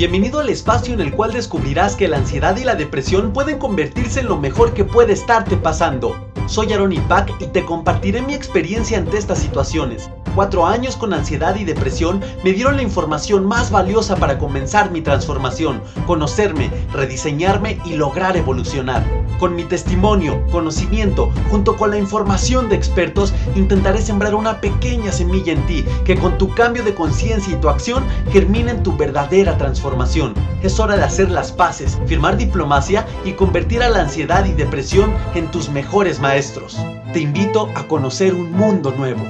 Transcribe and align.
Bienvenido 0.00 0.40
al 0.40 0.48
espacio 0.48 0.94
en 0.94 1.00
el 1.02 1.12
cual 1.12 1.34
descubrirás 1.34 1.94
que 1.94 2.08
la 2.08 2.16
ansiedad 2.16 2.56
y 2.56 2.64
la 2.64 2.74
depresión 2.74 3.34
pueden 3.34 3.58
convertirse 3.58 4.20
en 4.20 4.28
lo 4.28 4.38
mejor 4.38 4.72
que 4.72 4.82
puede 4.82 5.12
estarte 5.12 5.58
pasando. 5.58 6.16
Soy 6.46 6.72
Aaron 6.72 6.94
y 6.94 7.00
te 7.48 7.66
compartiré 7.66 8.22
mi 8.22 8.32
experiencia 8.32 8.96
ante 8.96 9.18
estas 9.18 9.40
situaciones. 9.40 10.08
Cuatro 10.34 10.64
años 10.64 10.96
con 10.96 11.12
ansiedad 11.12 11.56
y 11.56 11.64
depresión 11.64 12.20
me 12.44 12.52
dieron 12.52 12.76
la 12.76 12.82
información 12.82 13.44
más 13.46 13.70
valiosa 13.72 14.14
para 14.14 14.38
comenzar 14.38 14.92
mi 14.92 15.00
transformación, 15.00 15.82
conocerme, 16.06 16.70
rediseñarme 16.92 17.80
y 17.84 17.94
lograr 17.94 18.36
evolucionar. 18.36 19.04
Con 19.40 19.56
mi 19.56 19.64
testimonio, 19.64 20.40
conocimiento, 20.52 21.32
junto 21.50 21.76
con 21.76 21.90
la 21.90 21.98
información 21.98 22.68
de 22.68 22.76
expertos, 22.76 23.34
intentaré 23.56 24.02
sembrar 24.02 24.34
una 24.36 24.60
pequeña 24.60 25.10
semilla 25.10 25.52
en 25.52 25.66
ti 25.66 25.84
que 26.04 26.16
con 26.16 26.38
tu 26.38 26.54
cambio 26.54 26.84
de 26.84 26.94
conciencia 26.94 27.54
y 27.54 27.60
tu 27.60 27.68
acción 27.68 28.04
germine 28.30 28.70
en 28.70 28.82
tu 28.84 28.96
verdadera 28.96 29.58
transformación. 29.58 30.34
Es 30.62 30.78
hora 30.78 30.96
de 30.96 31.02
hacer 31.02 31.30
las 31.30 31.50
paces, 31.50 31.98
firmar 32.06 32.36
diplomacia 32.36 33.04
y 33.24 33.32
convertir 33.32 33.82
a 33.82 33.88
la 33.88 34.02
ansiedad 34.02 34.44
y 34.44 34.52
depresión 34.52 35.12
en 35.34 35.50
tus 35.50 35.70
mejores 35.70 36.20
maestros. 36.20 36.78
Te 37.12 37.20
invito 37.20 37.68
a 37.74 37.88
conocer 37.88 38.34
un 38.34 38.52
mundo 38.52 38.92
nuevo. 38.92 39.24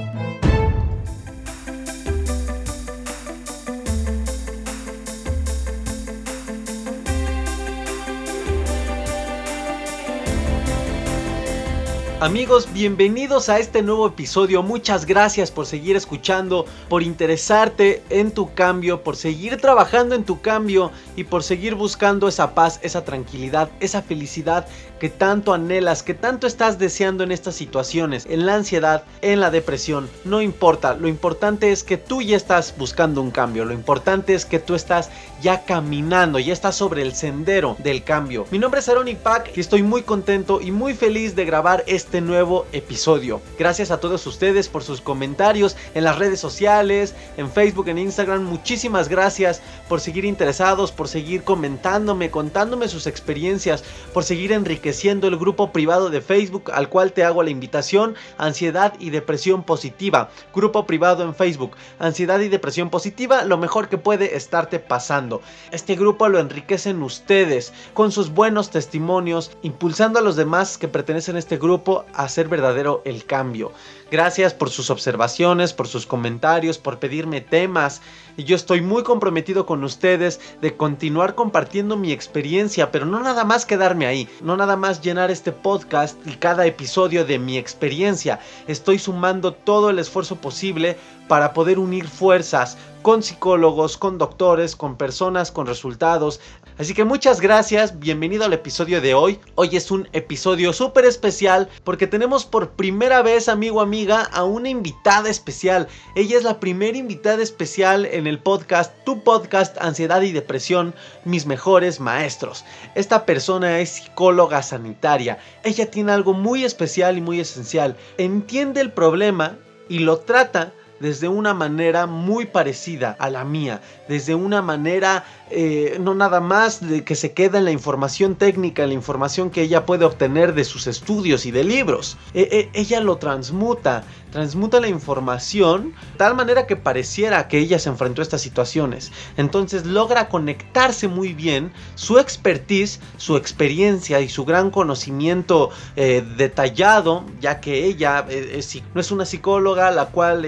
Amigos, 12.21 12.71
bienvenidos 12.71 13.49
a 13.49 13.57
este 13.57 13.81
nuevo 13.81 14.05
episodio. 14.05 14.61
Muchas 14.61 15.07
gracias 15.07 15.49
por 15.49 15.65
seguir 15.65 15.95
escuchando, 15.95 16.67
por 16.87 17.01
interesarte 17.01 18.03
en 18.11 18.29
tu 18.29 18.53
cambio, 18.53 19.01
por 19.01 19.15
seguir 19.15 19.57
trabajando 19.57 20.13
en 20.13 20.23
tu 20.23 20.39
cambio 20.39 20.91
y 21.15 21.23
por 21.23 21.41
seguir 21.41 21.73
buscando 21.73 22.27
esa 22.27 22.53
paz, 22.53 22.79
esa 22.83 23.03
tranquilidad, 23.03 23.71
esa 23.79 24.03
felicidad 24.03 24.67
que 24.99 25.09
tanto 25.09 25.51
anhelas, 25.51 26.03
que 26.03 26.13
tanto 26.13 26.45
estás 26.45 26.77
deseando 26.77 27.23
en 27.23 27.31
estas 27.31 27.55
situaciones, 27.55 28.27
en 28.29 28.45
la 28.45 28.53
ansiedad, 28.53 29.03
en 29.23 29.39
la 29.39 29.49
depresión. 29.49 30.07
No 30.23 30.43
importa, 30.43 30.93
lo 30.93 31.07
importante 31.07 31.71
es 31.71 31.83
que 31.83 31.97
tú 31.97 32.21
ya 32.21 32.37
estás 32.37 32.75
buscando 32.77 33.19
un 33.19 33.31
cambio, 33.31 33.65
lo 33.65 33.73
importante 33.73 34.35
es 34.35 34.45
que 34.45 34.59
tú 34.59 34.75
estás 34.75 35.09
ya 35.41 35.65
caminando, 35.65 36.37
ya 36.37 36.53
estás 36.53 36.75
sobre 36.75 37.01
el 37.01 37.15
sendero 37.15 37.77
del 37.79 38.03
cambio. 38.03 38.45
Mi 38.51 38.59
nombre 38.59 38.79
es 38.79 38.89
Aaron 38.89 39.07
Pack 39.23 39.57
y 39.57 39.59
estoy 39.59 39.81
muy 39.81 40.03
contento 40.03 40.61
y 40.61 40.69
muy 40.69 40.93
feliz 40.93 41.35
de 41.35 41.45
grabar 41.45 41.83
este 41.87 42.10
este 42.11 42.19
nuevo 42.19 42.65
episodio. 42.73 43.39
Gracias 43.57 43.89
a 43.89 44.01
todos 44.01 44.27
ustedes 44.27 44.67
por 44.67 44.83
sus 44.83 44.99
comentarios 44.99 45.77
en 45.93 46.03
las 46.03 46.19
redes 46.19 46.41
sociales, 46.41 47.15
en 47.37 47.49
Facebook, 47.49 47.87
en 47.87 47.97
Instagram. 47.99 48.43
Muchísimas 48.43 49.07
gracias 49.07 49.61
por 49.87 50.01
seguir 50.01 50.25
interesados, 50.25 50.91
por 50.91 51.07
seguir 51.07 51.45
comentándome, 51.45 52.29
contándome 52.29 52.89
sus 52.89 53.07
experiencias, 53.07 53.85
por 54.13 54.25
seguir 54.25 54.51
enriqueciendo 54.51 55.29
el 55.29 55.37
grupo 55.37 55.71
privado 55.71 56.09
de 56.09 56.19
Facebook 56.19 56.69
al 56.73 56.89
cual 56.89 57.13
te 57.13 57.23
hago 57.23 57.43
la 57.43 57.49
invitación. 57.49 58.15
Ansiedad 58.37 58.93
y 58.99 59.09
depresión 59.09 59.63
positiva. 59.63 60.31
Grupo 60.53 60.85
privado 60.85 61.23
en 61.23 61.33
Facebook. 61.33 61.77
Ansiedad 61.97 62.41
y 62.41 62.49
depresión 62.49 62.89
positiva, 62.89 63.45
lo 63.45 63.57
mejor 63.57 63.87
que 63.87 63.97
puede 63.97 64.35
estarte 64.35 64.79
pasando. 64.79 65.41
Este 65.71 65.95
grupo 65.95 66.27
lo 66.27 66.39
enriquecen 66.39 67.01
ustedes 67.03 67.71
con 67.93 68.11
sus 68.11 68.31
buenos 68.31 68.69
testimonios, 68.69 69.51
impulsando 69.61 70.19
a 70.19 70.21
los 70.21 70.35
demás 70.35 70.77
que 70.77 70.89
pertenecen 70.89 71.37
a 71.37 71.39
este 71.39 71.55
grupo 71.55 72.00
hacer 72.13 72.47
verdadero 72.47 73.01
el 73.05 73.25
cambio. 73.25 73.71
Gracias 74.11 74.53
por 74.53 74.69
sus 74.69 74.89
observaciones, 74.89 75.71
por 75.71 75.87
sus 75.87 76.05
comentarios, 76.05 76.77
por 76.77 76.99
pedirme 76.99 77.39
temas. 77.39 78.01
Y 78.35 78.43
yo 78.43 78.57
estoy 78.57 78.81
muy 78.81 79.03
comprometido 79.03 79.65
con 79.65 79.83
ustedes 79.85 80.41
de 80.61 80.75
continuar 80.75 81.33
compartiendo 81.33 81.95
mi 81.95 82.11
experiencia, 82.11 82.91
pero 82.91 83.05
no 83.05 83.21
nada 83.21 83.45
más 83.45 83.65
quedarme 83.65 84.07
ahí, 84.07 84.27
no 84.41 84.57
nada 84.57 84.75
más 84.75 85.01
llenar 85.01 85.31
este 85.31 85.53
podcast 85.53 86.17
y 86.27 86.31
cada 86.31 86.65
episodio 86.65 87.23
de 87.23 87.39
mi 87.39 87.57
experiencia. 87.57 88.41
Estoy 88.67 88.99
sumando 88.99 89.53
todo 89.53 89.89
el 89.89 89.99
esfuerzo 89.99 90.35
posible 90.35 90.97
para 91.29 91.53
poder 91.53 91.79
unir 91.79 92.09
fuerzas 92.09 92.77
con 93.01 93.23
psicólogos, 93.23 93.97
con 93.97 94.17
doctores, 94.17 94.75
con 94.75 94.95
personas, 94.95 95.51
con 95.51 95.65
resultados. 95.65 96.39
Así 96.81 96.95
que 96.95 97.03
muchas 97.03 97.41
gracias, 97.41 97.99
bienvenido 97.99 98.43
al 98.43 98.53
episodio 98.53 99.01
de 99.01 99.13
hoy. 99.13 99.39
Hoy 99.53 99.69
es 99.73 99.91
un 99.91 100.09
episodio 100.13 100.73
súper 100.73 101.05
especial 101.05 101.69
porque 101.83 102.07
tenemos 102.07 102.43
por 102.43 102.71
primera 102.71 103.21
vez, 103.21 103.49
amigo 103.49 103.81
amiga, 103.81 104.23
a 104.23 104.45
una 104.45 104.69
invitada 104.69 105.29
especial. 105.29 105.87
Ella 106.15 106.39
es 106.39 106.43
la 106.43 106.59
primera 106.59 106.97
invitada 106.97 107.43
especial 107.43 108.07
en 108.07 108.25
el 108.25 108.39
podcast, 108.39 108.95
tu 109.05 109.23
podcast 109.23 109.77
Ansiedad 109.79 110.23
y 110.23 110.31
Depresión, 110.31 110.95
mis 111.23 111.45
mejores 111.45 111.99
maestros. 111.99 112.65
Esta 112.95 113.27
persona 113.27 113.79
es 113.79 113.89
psicóloga 113.89 114.63
sanitaria. 114.63 115.37
Ella 115.63 115.91
tiene 115.91 116.13
algo 116.13 116.33
muy 116.33 116.63
especial 116.63 117.15
y 117.15 117.21
muy 117.21 117.39
esencial. 117.39 117.95
Entiende 118.17 118.81
el 118.81 118.91
problema 118.91 119.55
y 119.87 119.99
lo 119.99 120.17
trata 120.17 120.73
desde 121.01 121.27
una 121.27 121.53
manera 121.53 122.05
muy 122.05 122.45
parecida 122.45 123.15
a 123.19 123.29
la 123.29 123.43
mía, 123.43 123.81
desde 124.07 124.35
una 124.35 124.61
manera 124.61 125.25
eh, 125.53 125.97
no 125.99 126.15
nada 126.15 126.39
más 126.39 126.87
de 126.87 127.03
que 127.03 127.15
se 127.15 127.33
queda 127.33 127.57
en 127.57 127.65
la 127.65 127.71
información 127.71 128.35
técnica, 128.35 128.83
en 128.83 128.89
la 128.89 128.95
información 128.95 129.49
que 129.49 129.63
ella 129.63 129.85
puede 129.85 130.05
obtener 130.05 130.53
de 130.53 130.63
sus 130.63 130.87
estudios 130.87 131.45
y 131.45 131.51
de 131.51 131.65
libros. 131.65 132.17
E, 132.33 132.69
e, 132.73 132.79
ella 132.79 133.01
lo 133.01 133.17
transmuta, 133.17 134.05
transmuta 134.31 134.79
la 134.79 134.87
información 134.87 135.93
de 136.13 136.17
tal 136.17 136.35
manera 136.35 136.67
que 136.67 136.77
pareciera 136.77 137.49
que 137.49 137.57
ella 137.57 137.79
se 137.79 137.89
enfrentó 137.89 138.21
a 138.21 138.23
estas 138.23 138.41
situaciones. 138.41 139.11
Entonces 139.35 139.85
logra 139.85 140.29
conectarse 140.29 141.09
muy 141.09 141.33
bien 141.33 141.73
su 141.95 142.17
expertise, 142.17 143.01
su 143.17 143.35
experiencia 143.35 144.21
y 144.21 144.29
su 144.29 144.45
gran 144.45 144.71
conocimiento 144.71 145.71
eh, 145.97 146.23
detallado, 146.37 147.25
ya 147.41 147.59
que 147.59 147.85
ella 147.85 148.25
eh, 148.29 148.61
no 148.93 149.01
es 149.01 149.11
una 149.11 149.25
psicóloga 149.25 149.91
la 149.91 150.05
cual, 150.05 150.45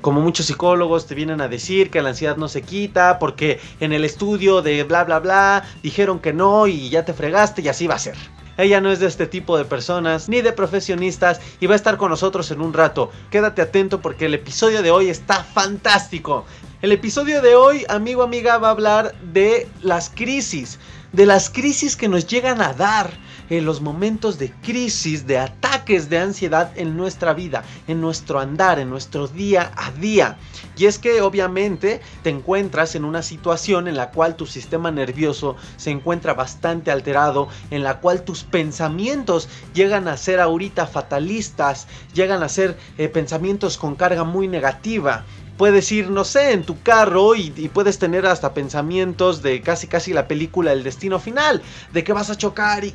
como 0.00 0.20
muchos 0.20 0.46
psicólogos 0.46 1.06
te 1.06 1.14
vienen 1.14 1.40
a 1.40 1.48
decir 1.48 1.90
que 1.90 2.00
la 2.00 2.10
ansiedad 2.10 2.36
no 2.36 2.48
se 2.48 2.62
quita 2.62 3.18
porque 3.18 3.60
en 3.80 3.92
el 3.92 4.04
estudio 4.04 4.62
de 4.62 4.82
bla 4.84 5.04
bla 5.04 5.18
bla, 5.18 5.64
dijeron 5.82 6.20
que 6.20 6.32
no 6.32 6.66
y 6.66 6.88
ya 6.88 7.04
te 7.04 7.12
fregaste 7.12 7.62
y 7.62 7.68
así 7.68 7.86
va 7.86 7.96
a 7.96 7.98
ser. 7.98 8.16
Ella 8.58 8.80
no 8.80 8.90
es 8.92 9.00
de 9.00 9.06
este 9.06 9.26
tipo 9.26 9.56
de 9.56 9.64
personas 9.64 10.28
ni 10.28 10.42
de 10.42 10.52
profesionistas 10.52 11.40
y 11.60 11.66
va 11.66 11.74
a 11.74 11.76
estar 11.76 11.96
con 11.96 12.10
nosotros 12.10 12.50
en 12.50 12.60
un 12.60 12.72
rato. 12.72 13.10
Quédate 13.30 13.62
atento 13.62 14.00
porque 14.00 14.26
el 14.26 14.34
episodio 14.34 14.82
de 14.82 14.90
hoy 14.90 15.08
está 15.08 15.42
fantástico. 15.42 16.44
El 16.82 16.92
episodio 16.92 17.40
de 17.40 17.54
hoy, 17.54 17.84
amigo 17.88 18.22
amiga, 18.22 18.58
va 18.58 18.68
a 18.68 18.72
hablar 18.72 19.14
de 19.32 19.68
las 19.82 20.10
crisis, 20.10 20.78
de 21.12 21.26
las 21.26 21.48
crisis 21.48 21.96
que 21.96 22.08
nos 22.08 22.26
llegan 22.26 22.60
a 22.60 22.74
dar 22.74 23.10
en 23.58 23.66
los 23.66 23.82
momentos 23.82 24.38
de 24.38 24.50
crisis, 24.50 25.26
de 25.26 25.38
ataques 25.38 26.08
de 26.08 26.18
ansiedad 26.18 26.72
en 26.74 26.96
nuestra 26.96 27.34
vida, 27.34 27.64
en 27.86 28.00
nuestro 28.00 28.40
andar, 28.40 28.78
en 28.78 28.88
nuestro 28.88 29.28
día 29.28 29.72
a 29.76 29.90
día. 29.92 30.38
Y 30.74 30.86
es 30.86 30.98
que 30.98 31.20
obviamente 31.20 32.00
te 32.22 32.30
encuentras 32.30 32.94
en 32.94 33.04
una 33.04 33.20
situación 33.20 33.88
en 33.88 33.96
la 33.96 34.10
cual 34.10 34.36
tu 34.36 34.46
sistema 34.46 34.90
nervioso 34.90 35.56
se 35.76 35.90
encuentra 35.90 36.32
bastante 36.32 36.90
alterado, 36.90 37.48
en 37.70 37.82
la 37.82 38.00
cual 38.00 38.22
tus 38.22 38.42
pensamientos 38.44 39.50
llegan 39.74 40.08
a 40.08 40.16
ser 40.16 40.40
ahorita 40.40 40.86
fatalistas, 40.86 41.88
llegan 42.14 42.42
a 42.42 42.48
ser 42.48 42.78
eh, 42.96 43.08
pensamientos 43.08 43.76
con 43.76 43.96
carga 43.96 44.24
muy 44.24 44.48
negativa 44.48 45.26
puedes 45.56 45.90
ir, 45.92 46.10
no 46.10 46.24
sé, 46.24 46.52
en 46.52 46.64
tu 46.64 46.80
carro 46.82 47.34
y, 47.34 47.50
puedes 47.72 47.98
tener 47.98 48.26
hasta 48.26 48.54
pensamientos 48.54 49.42
de 49.42 49.60
casi 49.60 49.86
casi 49.86 50.12
la 50.12 50.28
película 50.28 50.72
El 50.72 50.82
Destino 50.82 51.18
Final, 51.18 51.62
de 51.92 52.04
que 52.04 52.12
vas 52.12 52.30
a 52.30 52.36
chocar 52.36 52.84
y, 52.84 52.92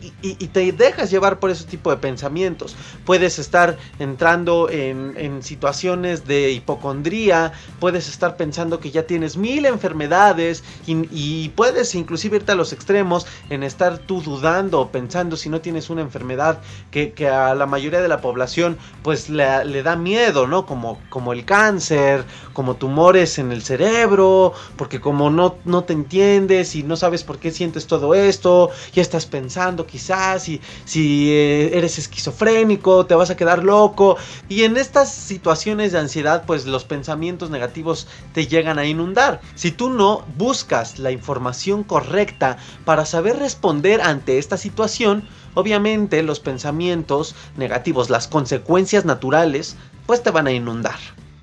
te 0.48 0.72
dejas 0.72 1.12
llevar 1.12 1.40
por 1.40 1.50
ese 1.50 1.66
tipo 1.66 1.90
de 1.90 1.98
pensamientos. 1.98 2.76
Puedes 3.06 3.40
estar 3.40 3.78
entrando 4.00 4.70
en, 4.70 5.08
situaciones 5.44 6.26
de 6.26 6.52
hipocondría, 6.52 7.54
puedes 7.80 8.10
estar 8.10 8.38
pensando 8.38 8.80
que 8.80 8.92
ya 8.92 9.04
tienes 9.04 9.38
mil 9.38 9.66
enfermedades 9.66 10.64
y, 10.86 11.50
puedes 11.50 11.96
inclusive 11.96 12.38
irte 12.38 12.52
a 12.52 12.56
los 12.56 12.74
extremos 12.74 13.26
en 13.50 13.64
estar 13.64 13.98
tú 14.00 14.22
dudando 14.22 14.82
o 14.82 14.92
pensando 14.92 15.38
si 15.38 15.50
no 15.50 15.62
tienes 15.62 15.90
una 15.90 16.02
enfermedad 16.02 16.60
que, 16.92 17.14
a 17.28 17.56
la 17.56 17.66
mayoría 17.66 18.02
de 18.02 18.08
la 18.08 18.22
población 18.22 18.78
pues 19.04 19.30
le, 19.30 19.66
le 19.66 19.84
da 19.84 19.96
miedo, 19.96 20.48
¿no? 20.48 20.66
Como, 20.66 21.00
como 21.10 21.34
el 21.34 21.46
cáncer 21.46 22.26
como 22.58 22.76
tumores 22.76 23.38
en 23.38 23.52
el 23.52 23.62
cerebro, 23.62 24.52
porque 24.78 25.00
como 25.00 25.30
no, 25.30 25.58
no 25.64 25.84
te 25.84 25.94
entiendes 25.94 26.76
y 26.76 26.82
no 26.82 26.96
sabes 26.96 27.24
por 27.24 27.38
qué 27.38 27.52
sientes 27.52 27.86
todo 27.86 28.16
esto, 28.16 28.72
ya 28.94 29.04
estás 29.04 29.28
pensando 29.28 29.86
quizás 29.86 30.42
si, 30.42 30.60
si 30.84 31.30
eh, 31.30 31.78
eres 31.78 32.00
esquizofrénico, 32.00 33.06
te 33.06 33.14
vas 33.14 33.30
a 33.30 33.38
quedar 33.38 33.64
loco. 33.64 34.18
Y 34.50 34.64
en 34.64 34.76
estas 34.76 35.14
situaciones 35.14 35.92
de 35.92 36.00
ansiedad, 36.00 36.46
pues 36.48 36.66
los 36.66 36.84
pensamientos 36.84 37.52
negativos 37.52 38.08
te 38.34 38.48
llegan 38.48 38.80
a 38.80 38.88
inundar. 38.88 39.40
Si 39.54 39.70
tú 39.70 39.92
no 39.92 40.26
buscas 40.36 40.98
la 40.98 41.12
información 41.12 41.84
correcta 41.84 42.58
para 42.86 43.06
saber 43.06 43.38
responder 43.38 44.02
ante 44.02 44.40
esta 44.40 44.58
situación, 44.58 45.30
obviamente 45.54 46.24
los 46.24 46.40
pensamientos 46.40 47.36
negativos, 47.56 48.10
las 48.10 48.28
consecuencias 48.28 49.06
naturales, 49.06 49.76
pues 50.08 50.24
te 50.24 50.32
van 50.32 50.48
a 50.48 50.52
inundar. 50.52 50.98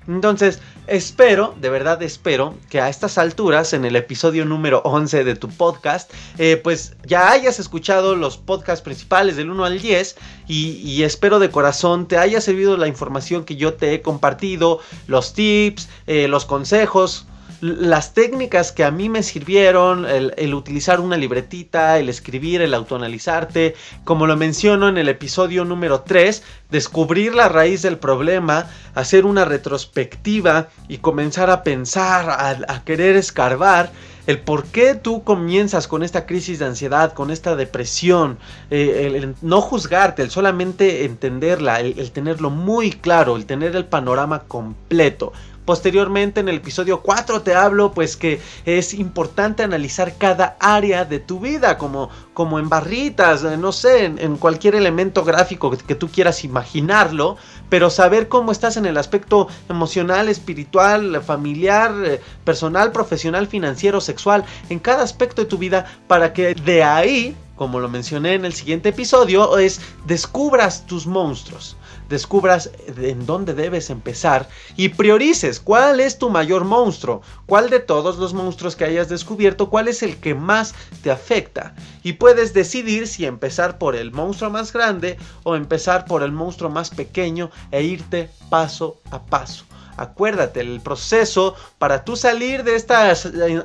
Entonces, 0.07 0.59
espero, 0.87 1.55
de 1.59 1.69
verdad 1.69 2.01
espero, 2.03 2.55
que 2.69 2.79
a 2.79 2.89
estas 2.89 3.17
alturas, 3.17 3.73
en 3.73 3.85
el 3.85 3.95
episodio 3.95 4.45
número 4.45 4.81
11 4.85 5.23
de 5.23 5.35
tu 5.35 5.49
podcast, 5.49 6.11
eh, 6.37 6.57
pues 6.63 6.95
ya 7.05 7.31
hayas 7.31 7.59
escuchado 7.59 8.15
los 8.15 8.37
podcasts 8.37 8.83
principales 8.83 9.35
del 9.35 9.49
1 9.49 9.65
al 9.65 9.79
10 9.79 10.15
y, 10.47 11.03
espero 11.03 11.39
de 11.39 11.49
corazón 11.49 12.07
te 12.07 12.17
haya 12.17 12.39
servido 12.41 12.77
la 12.77 12.87
información 12.87 13.45
que 13.45 13.55
yo 13.55 13.73
te 13.73 13.93
he 13.93 14.01
compartido, 14.01 14.79
los 15.07 15.33
tips, 15.33 15.89
eh, 16.07 16.27
los 16.27 16.45
consejos 16.45 17.27
las 17.61 18.13
técnicas 18.13 18.71
que 18.71 18.83
a 18.83 18.91
mí 18.91 19.09
me 19.09 19.23
sirvieron, 19.23 20.05
el, 20.05 20.53
utilizar 20.53 20.99
una 20.99 21.17
libretita, 21.17 21.99
el 21.99 22.09
escribir, 22.09 22.61
el 22.61 22.73
autoanalizarte, 22.73 23.75
como 24.03 24.27
lo 24.27 24.37
menciono 24.37 24.89
en 24.89 24.97
el 24.97 25.09
episodio 25.09 25.65
número 25.65 26.01
3, 26.01 26.43
descubrir 26.69 27.35
la 27.35 27.49
raíz 27.49 27.81
del 27.81 27.97
problema, 27.97 28.67
hacer 28.93 29.25
una 29.25 29.45
retrospectiva 29.45 30.69
y 30.87 30.97
comenzar 30.97 31.49
a 31.49 31.63
pensar, 31.63 32.29
a, 32.29 32.83
querer 32.83 33.15
escarbar 33.15 33.91
el 34.27 34.39
por 34.39 34.65
qué 34.65 34.95
tú 34.95 35.23
comienzas 35.23 35.87
con 35.87 36.01
esta 36.01 36.25
crisis 36.25 36.59
de 36.59 36.65
ansiedad, 36.65 37.13
con 37.13 37.29
esta 37.29 37.55
depresión, 37.55 38.39
eh, 38.71 39.11
el, 39.15 39.35
no 39.41 39.61
juzgarte, 39.61 40.23
el 40.23 40.31
solamente 40.31 41.05
entenderla, 41.05 41.79
el 41.79 42.11
tenerlo 42.11 42.49
muy 42.49 42.91
claro, 42.91 43.35
el 43.35 43.45
tener 43.45 43.75
el 43.75 43.85
panorama 43.85 44.43
completo. 44.47 45.31
Posteriormente 45.65 46.41
en 46.41 46.47
el 46.47 46.57
episodio 46.57 47.01
4 47.01 47.41
te 47.41 47.55
hablo 47.55 47.91
pues 47.91 48.15
que 48.15 48.39
es 48.65 48.93
importante 48.93 49.63
analizar 49.63 50.15
cada 50.15 50.57
área 50.59 51.05
de 51.05 51.19
tu 51.19 51.39
vida 51.39 51.79
como, 51.79 52.11
como 52.35 52.59
en 52.59 52.69
barritas, 52.69 53.43
eh, 53.43 53.57
no 53.57 53.71
sé, 53.71 54.05
en, 54.05 54.37
cualquier 54.37 54.75
elemento 54.75 55.23
gráfico 55.23 55.71
que, 55.71 55.95
tú 55.95 56.07
quieras 56.09 56.43
imaginarlo, 56.43 57.37
pero 57.67 57.89
saber 57.89 58.27
cómo 58.27 58.51
estás 58.51 58.77
en 58.77 58.85
el 58.85 58.95
aspecto 58.97 59.47
emocional, 59.67 60.29
espiritual, 60.29 61.23
familiar, 61.23 61.93
eh, 62.05 62.21
personal, 62.43 62.91
profesional, 62.91 63.47
financiero, 63.47 64.01
sexual, 64.01 64.45
en 64.69 64.77
cada 64.77 65.01
aspecto 65.01 65.41
de 65.41 65.47
tu 65.47 65.57
vida 65.57 65.85
para 66.07 66.31
que 66.31 66.53
de 66.53 66.83
ahí 66.83 67.35
como 67.55 67.79
lo 67.79 67.87
mencioné 67.87 68.33
en 68.33 68.43
el 68.43 68.51
siguiente 68.51 68.89
episodio, 68.89 69.57
es 69.57 69.79
descubras 70.05 70.85
tus 70.85 71.07
monstruos 71.07 71.77
descubras 72.09 72.71
en 72.97 73.25
dónde 73.25 73.53
debes 73.53 73.89
empezar 73.89 74.47
y 74.75 74.89
priorices 74.89 75.59
cuál 75.59 75.99
es 75.99 76.17
tu 76.17 76.29
mayor 76.29 76.65
monstruo, 76.65 77.21
cuál 77.45 77.69
de 77.69 77.79
todos 77.79 78.17
los 78.17 78.33
monstruos 78.33 78.75
que 78.75 78.85
hayas 78.85 79.09
descubierto, 79.09 79.69
cuál 79.69 79.87
es 79.87 80.03
el 80.03 80.17
que 80.17 80.35
más 80.35 80.73
te 81.01 81.11
afecta. 81.11 81.75
Y 82.03 82.13
puedes 82.13 82.53
decidir 82.53 83.07
si 83.07 83.25
empezar 83.25 83.77
por 83.77 83.95
el 83.95 84.11
monstruo 84.11 84.49
más 84.49 84.71
grande 84.71 85.17
o 85.43 85.55
empezar 85.55 86.05
por 86.05 86.23
el 86.23 86.31
monstruo 86.31 86.69
más 86.69 86.89
pequeño 86.89 87.51
e 87.71 87.83
irte 87.83 88.29
paso 88.49 88.99
a 89.11 89.23
paso. 89.23 89.65
Acuérdate, 89.97 90.59
el 90.59 90.81
proceso 90.81 91.55
para 91.77 92.03
tú 92.03 92.15
salir 92.15 92.63
de 92.63 92.75
esta 92.75 93.13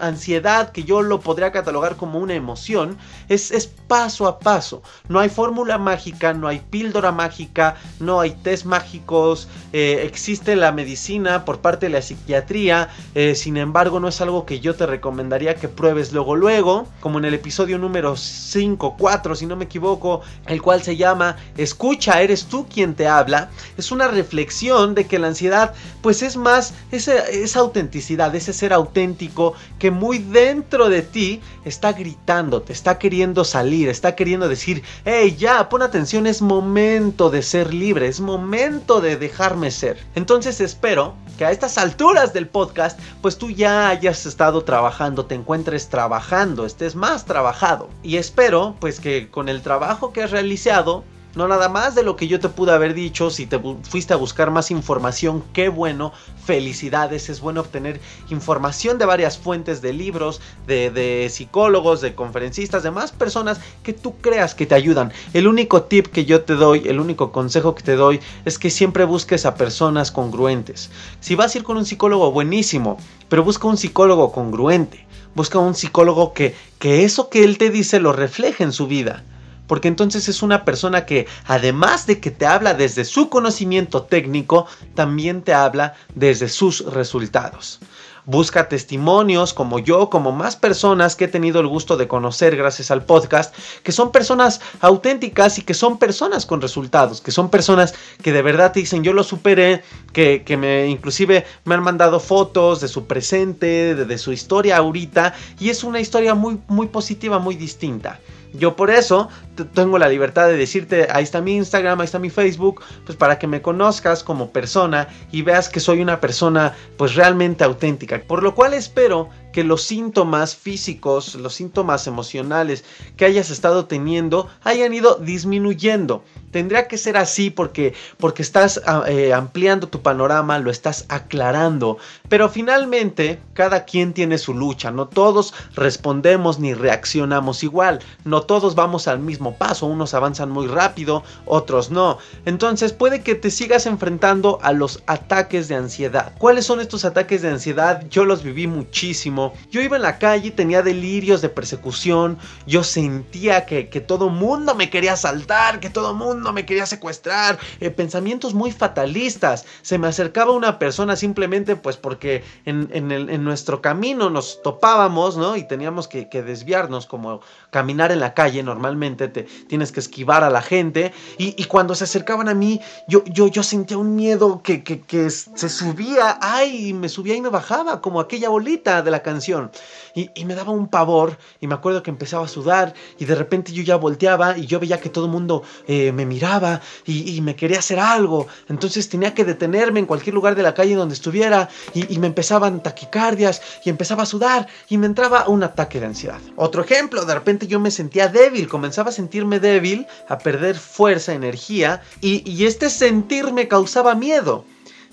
ansiedad 0.01 0.71
que 0.71 0.85
yo 0.85 1.03
lo 1.03 1.21
podría 1.21 1.51
catalogar 1.51 1.97
como 1.97 2.19
una 2.19 2.35
emoción 2.35 2.97
es, 3.29 3.51
es 3.51 3.67
paso 3.67 4.29
a 4.29 4.39
paso. 4.39 4.83
No 5.09 5.19
hay 5.19 5.29
fórmula 5.29 5.79
mágica, 5.79 6.33
no 6.33 6.47
hay 6.47 6.61
píldora 6.61 7.11
mágica, 7.11 7.77
no 7.99 8.21
hay 8.21 8.31
test 8.31 8.65
mágicos, 8.65 9.49
eh, 9.73 10.03
existe 10.05 10.55
la 10.55 10.71
medicina 10.73 11.45
por 11.45 11.61
parte 11.61 11.87
de 11.87 11.93
la 11.93 12.03
psiquiatría, 12.03 12.89
eh, 13.15 13.35
sin 13.35 13.57
embargo 13.57 13.99
no 13.99 14.09
es 14.09 14.21
algo 14.21 14.47
que 14.47 14.61
yo 14.61 14.75
te 14.77 14.87
recomendaría 14.87 15.57
que 15.57 15.69
pruebes 15.69 16.13
luego 16.13 16.37
luego, 16.37 16.87
como 17.01 17.19
en 17.19 17.25
el 17.25 17.35
episodio 17.35 17.79
número 17.79 18.17
5, 18.17 18.97
4 18.99 19.35
si 19.35 19.47
no 19.47 19.57
me 19.57 19.65
equivoco, 19.65 20.21
el 20.47 20.63
cual 20.63 20.83
se 20.83 20.97
llama 20.97 21.37
Escucha, 21.57 22.23
eres 22.23 22.47
tú 22.47 22.67
quien 22.73 22.95
te 22.95 23.09
habla, 23.09 23.51
es 23.77 23.91
una 23.91 24.09
reflexión 24.09 24.95
de 24.95 25.07
que 25.07 25.19
la 25.19 25.29
ansiedad 25.29 25.75
pues 26.03 26.20
pues 26.21 26.35
es 26.35 26.37
más 26.37 26.75
esa, 26.91 27.61
autenticidad, 27.61 28.35
ese 28.35 28.53
ser 28.53 28.75
auténtico 28.75 29.55
que 29.79 29.91
muy 29.91 30.19
dentro 30.19 30.91
de 30.91 31.01
ti 31.01 31.41
está 31.65 31.95
gritando, 31.95 32.61
te 32.61 32.75
está 32.75 32.99
queriendo 32.99 33.43
salir, 33.43 33.89
está 33.89 34.15
queriendo 34.15 34.47
decir, 34.47 34.83
hey, 35.07 35.35
ya, 35.39 35.67
pon 35.71 35.81
atención, 35.81 36.27
es 36.27 36.43
momento 36.43 37.31
de 37.31 37.43
ser 37.43 37.73
libre, 37.73 38.07
es 38.07 38.21
momento 38.21 39.01
de 39.01 39.17
dejarme 39.17 39.71
ser. 39.71 39.97
Entonces 40.15 40.61
espero 40.61 41.15
que 41.39 41.47
a 41.47 41.53
estas 41.53 41.79
alturas 41.79 42.35
del 42.35 42.49
podcast, 42.49 43.01
pues 43.23 43.39
tú 43.39 43.51
ya 43.51 43.89
hayas 43.89 44.27
estado 44.27 44.63
trabajando, 44.63 45.25
te 45.25 45.37
encuentres 45.37 45.89
trabajando, 45.89 46.67
estés 46.67 46.97
más 46.97 47.25
trabajado. 47.25 47.89
Y 48.03 48.17
espero, 48.19 48.77
pues 48.79 49.01
que 49.01 49.31
con 49.31 49.49
el 49.49 49.63
trabajo 49.63 50.13
que 50.13 50.23
has 50.23 50.33
realizado, 50.33 51.03
no 51.35 51.47
nada 51.47 51.69
más 51.69 51.95
de 51.95 52.03
lo 52.03 52.17
que 52.17 52.27
yo 52.27 52.41
te 52.41 52.49
pude 52.49 52.73
haber 52.73 52.93
dicho. 52.93 53.31
Si 53.31 53.47
te 53.47 53.61
fuiste 53.83 54.13
a 54.13 54.17
buscar 54.17 54.51
más 54.51 54.71
información, 54.71 55.45
qué 55.53 55.69
bueno. 55.69 56.13
Felicidades. 56.45 57.29
Es 57.29 57.41
bueno 57.41 57.61
obtener 57.61 58.01
información 58.31 58.99
de 58.99 59.05
varias 59.05 59.39
fuentes, 59.39 59.81
de 59.81 59.93
libros, 59.93 60.41
de, 60.67 61.29
psicólogos, 61.31 62.01
de 62.01 62.15
conferencistas, 62.15 62.83
de 62.83 62.91
más 62.91 63.13
personas 63.13 63.61
que 63.85 63.93
tú 63.93 64.17
creas 64.21 64.55
que 64.55 64.67
te 64.67 64.75
ayudan. 64.75 65.13
El 65.33 65.47
único 65.47 65.85
tip 65.85 66.09
que 66.09 66.25
yo 66.25 66.43
te 66.43 66.55
doy, 66.55 66.83
el 66.87 66.99
único 66.99 67.31
consejo 67.31 67.77
que 67.77 67.85
te 67.85 67.95
doy 67.95 68.21
es 68.45 68.59
que 68.59 68.71
siempre 68.71 69.05
busques 69.05 69.47
a 69.47 69.55
personas 69.55 70.11
congruentes. 70.11 70.91
Si 71.21 71.37
vas 71.37 71.55
a 71.55 71.59
ir 71.59 71.65
con 71.65 71.77
un 71.77 71.87
psicólogo, 71.87 72.33
buenísimo. 72.33 72.99
Pero 73.29 73.45
busca 73.45 73.69
un 73.69 73.77
psicólogo 73.77 74.33
congruente. 74.33 75.07
Busca 75.37 75.61
un 75.61 75.77
psicólogo 75.77 76.33
que, 76.33 76.57
que 76.81 77.05
eso 77.05 77.29
que 77.31 77.45
él 77.45 77.57
te 77.57 77.71
dice 77.71 78.01
lo 78.01 78.13
refleje 78.13 78.65
en 78.65 78.73
su 78.73 78.89
vida 78.89 79.23
porque 79.71 79.87
entonces 79.87 80.29
es 80.29 80.43
una 80.43 80.65
persona 80.65 81.07
que 81.07 81.29
además 81.47 82.05
de 82.05 82.19
que 82.19 82.33
te 82.33 82.45
habla 82.45 82.75
desde 82.75 83.05
su 83.05 83.29
conocimiento 83.29 84.03
técnico, 84.03 84.67
también 84.97 85.43
te 85.43 85.55
habla 85.55 85.95
desde 86.13 86.49
sus 86.49 86.85
resultados. 86.87 87.79
Busca 88.25 88.69
testimonios 88.69 89.55
como 89.55 89.79
yo, 89.79 90.11
como 90.11 90.33
más 90.33 90.57
personas 90.57 91.15
que 91.15 91.27
he 91.27 91.29
tenido 91.29 91.61
el 91.61 91.69
gusto 91.69 91.97
de 91.97 92.09
conocer 92.09 92.57
gracias 92.57 92.91
al 92.91 93.05
podcast, 93.05 93.55
que 93.85 93.93
son 93.93 94.11
personas 94.11 94.61
auténticas 94.81 95.59
y 95.59 95.63
que 95.63 95.75
son 95.75 95.99
personas 95.99 96.47
con 96.47 96.61
resultados, 96.61 97.21
que 97.21 97.31
son 97.31 97.49
personas 97.49 97.95
que 98.25 98.33
de 98.33 98.43
verdad 98.43 98.73
te 98.73 98.81
dicen 98.81 99.05
yo 99.05 99.13
lo 99.13 99.23
superé, 99.23 99.85
que, 100.13 100.43
me 100.59 100.89
inclusive 100.89 101.47
me 101.65 101.77
han 101.77 101.85
mandado 101.85 102.19
fotos 102.19 102.81
de 102.81 102.89
su 102.89 103.07
presente, 103.07 103.95
de, 103.95 104.05
de 104.05 104.19
su 104.19 104.33
historia 104.33 104.79
ahorita, 104.79 105.33
y 105.61 105.71
es 105.71 105.85
una 105.85 106.01
historia 106.01 106.35
muy, 106.35 106.59
muy 106.67 106.89
positiva, 106.89 107.39
muy 107.39 107.55
distinta. 107.55 108.19
Yo 108.53 108.75
por 108.75 108.91
eso 108.91 109.29
tengo 109.67 109.99
la 109.99 110.09
libertad 110.09 110.47
de 110.47 110.57
decirte, 110.57 111.09
ahí 111.11 111.25
está 111.25 111.41
mi 111.41 111.57
Instagram, 111.57 112.01
ahí 112.01 112.05
está 112.05 112.19
mi 112.19 112.31
Facebook, 112.31 112.83
pues 113.05 113.17
para 113.17 113.39
que 113.39 113.47
me 113.47 113.63
conozcas 113.63 114.23
como 114.23 114.51
persona 114.51 115.09
y 115.33 115.43
veas 115.43 115.69
que 115.69 115.81
soy 115.81 116.01
una 116.01 116.21
persona 116.21 116.75
pues 116.97 117.15
realmente 117.15 117.65
auténtica. 117.65 118.21
Por 118.27 118.43
lo 118.43 118.55
cual 118.55 118.75
espero 118.75 119.29
que 119.53 119.65
los 119.65 119.83
síntomas 119.83 120.55
físicos, 120.57 121.35
los 121.35 121.55
síntomas 121.55 122.07
emocionales 122.07 122.85
que 123.17 123.25
hayas 123.25 123.51
estado 123.51 123.87
teniendo 123.87 124.49
hayan 124.63 124.95
ido 124.95 125.17
disminuyendo. 125.17 126.25
Tendría 126.51 126.89
que 126.89 126.99
ser 126.99 127.17
así 127.17 127.51
porque, 127.51 127.95
porque 128.19 128.43
estás 128.43 128.81
ah, 128.87 129.05
eh, 129.07 129.33
ampliando 129.33 129.89
tu 129.89 130.03
panorama, 130.03 130.59
lo 130.59 130.71
estás 130.71 131.07
aclarando. 131.09 131.99
Pero 132.29 132.49
finalmente, 132.49 133.41
cada 133.55 133.85
quien 133.85 134.13
tiene 134.13 134.37
su 134.37 134.55
lucha. 134.55 134.91
No 134.91 135.07
todos 135.07 135.55
respondemos 135.75 136.59
ni 136.59 136.75
reaccionamos 136.75 137.63
igual. 137.63 138.01
No 138.25 138.43
todos 138.43 138.75
vamos 138.75 139.07
al 139.07 139.21
mismo 139.21 139.50
paso. 139.55 139.87
Unos 139.87 140.15
avanzan 140.15 140.51
muy 140.51 140.67
rápido, 140.67 141.23
otros 141.47 141.91
no. 141.91 142.19
Entonces 142.45 142.93
puede 142.93 143.23
que 143.23 143.35
te 143.35 143.51
sigas 143.51 143.87
enfrentando 143.87 144.59
a 144.63 144.73
los 144.73 145.03
ataques 145.07 145.69
de 145.69 145.77
ansiedad. 145.77 146.33
¿Cuáles 146.39 146.67
son 146.67 146.81
estos 146.81 147.05
ataques 147.05 147.43
de 147.43 147.51
ansiedad? 147.51 148.05
Yo 148.11 148.25
los 148.25 148.43
viví 148.43 148.67
muchísimo. 148.67 149.55
Yo 149.71 149.81
iba 149.81 149.97
en 149.97 150.03
la 150.03 150.19
calle, 150.19 150.51
tenía 150.51 150.83
delirios 150.83 151.43
de 151.43 151.49
persecución. 151.49 152.39
Yo 152.67 152.85
sentía 152.85 153.67
que, 153.67 153.89
que 153.89 154.01
todo 154.01 154.29
mundo 154.29 154.75
me 154.75 154.91
quería 154.91 155.17
saltar, 155.17 155.81
que 155.81 155.91
todo 155.91 156.15
mundo 156.15 156.53
me 156.53 156.67
quería 156.67 156.87
secuestrar, 156.87 157.59
eh, 157.81 157.91
pensamientos 157.91 158.55
muy 158.55 158.73
fatalistas. 158.73 159.65
Se 159.83 159.99
me 159.99 160.09
acercaba 160.09 160.53
una 160.53 160.79
persona 160.79 161.17
simplemente 161.17 161.77
pues 161.77 161.97
porque 161.97 162.43
en, 162.65 162.89
en, 162.93 163.45
nuestro 163.45 163.81
camino 163.81 164.31
nos 164.31 164.63
topábamos, 164.63 165.37
¿no? 165.37 165.57
Y 165.57 165.65
teníamos 165.65 166.09
que, 166.09 166.27
desviarnos 166.43 167.07
como 167.07 167.41
caminar 167.71 168.13
en 168.13 168.21
la 168.21 168.35
calle 168.35 168.63
normalmente, 168.63 169.29
te, 169.29 169.40
tienes 169.69 169.93
que 169.93 170.01
esquivar 170.01 170.45
a 170.45 170.51
la 170.51 170.63
gente. 170.63 171.13
Y, 171.39 171.65
cuando 171.65 171.95
se 171.95 172.05
acercaban 172.05 172.49
a 172.49 172.55
mí, 172.55 172.81
yo, 173.09 173.23
yo, 173.25 173.47
yo 173.49 173.63
sentía 173.63 173.99
un 173.99 174.15
miedo 174.15 174.63
que, 174.63 174.83
que, 174.83 175.31
se 175.31 175.69
subía, 175.69 176.39
ay, 176.41 176.93
me 176.93 177.09
subía 177.09 177.35
y 177.37 177.41
me 177.41 177.49
bajaba, 177.49 178.01
como 178.01 178.21
aquella 178.21 178.49
bolita 178.49 179.03
de 179.03 179.11
la 179.11 179.23
canción. 179.23 179.71
Y, 180.15 180.31
me 180.45 180.55
daba 180.55 180.73
un 180.73 180.89
pavor 180.89 181.39
y 181.61 181.67
me 181.67 181.75
acuerdo 181.75 182.03
que 182.03 182.11
empezaba 182.11 182.45
a 182.45 182.49
sudar 182.49 182.95
y 183.19 183.25
de 183.25 183.35
repente 183.35 183.73
yo 183.73 183.83
ya 183.83 183.97
volteaba 183.97 184.59
y 184.59 184.67
yo 184.67 184.81
veía 184.81 185.01
que 185.01 185.09
todo 185.09 185.27
el 185.27 185.31
mundo 185.31 185.63
eh, 185.87 186.13
me 186.13 186.27
miraba 186.27 186.81
y, 187.07 187.41
me 187.41 187.57
quería 187.57 187.79
hacer 187.79 187.99
algo. 187.99 188.47
Entonces 188.69 189.09
tenía 189.09 189.35
que 189.35 189.45
detenerme 189.45 190.01
en 190.01 190.07
cualquier 190.07 190.35
lugar 190.35 190.55
de 190.55 190.63
la 190.63 190.75
calle 190.75 190.95
donde 190.95 191.15
estuviera 191.15 191.69
y, 191.95 192.19
me 192.19 192.27
empezaban 192.27 192.83
taquicardias 192.83 193.63
y 193.85 193.91
empezaba 193.91 194.25
a 194.25 194.27
sudar 194.27 194.67
y 194.89 194.99
me 194.99 195.07
entraba 195.07 195.49
un 195.49 195.63
ataque 195.63 196.01
de 196.01 196.07
ansiedad. 196.07 196.41
Otro 196.57 196.83
ejemplo, 196.83 197.25
de 197.25 197.35
repente 197.35 197.67
yo 197.67 197.81
me 197.81 197.91
sentía 197.91 198.29
débil, 198.29 198.69
comenzaba 198.69 199.11
a 199.11 199.13
sentirme 199.13 199.61
débil, 199.61 200.07
a 200.29 200.39
perder 200.39 200.77
fuerza, 200.77 201.33
energía 201.33 202.03
y, 202.21 202.49
y 202.51 202.67
este 202.67 202.91
sentir 202.91 203.53
me 203.53 203.69
causaba 203.69 204.15
miedo. 204.15 204.65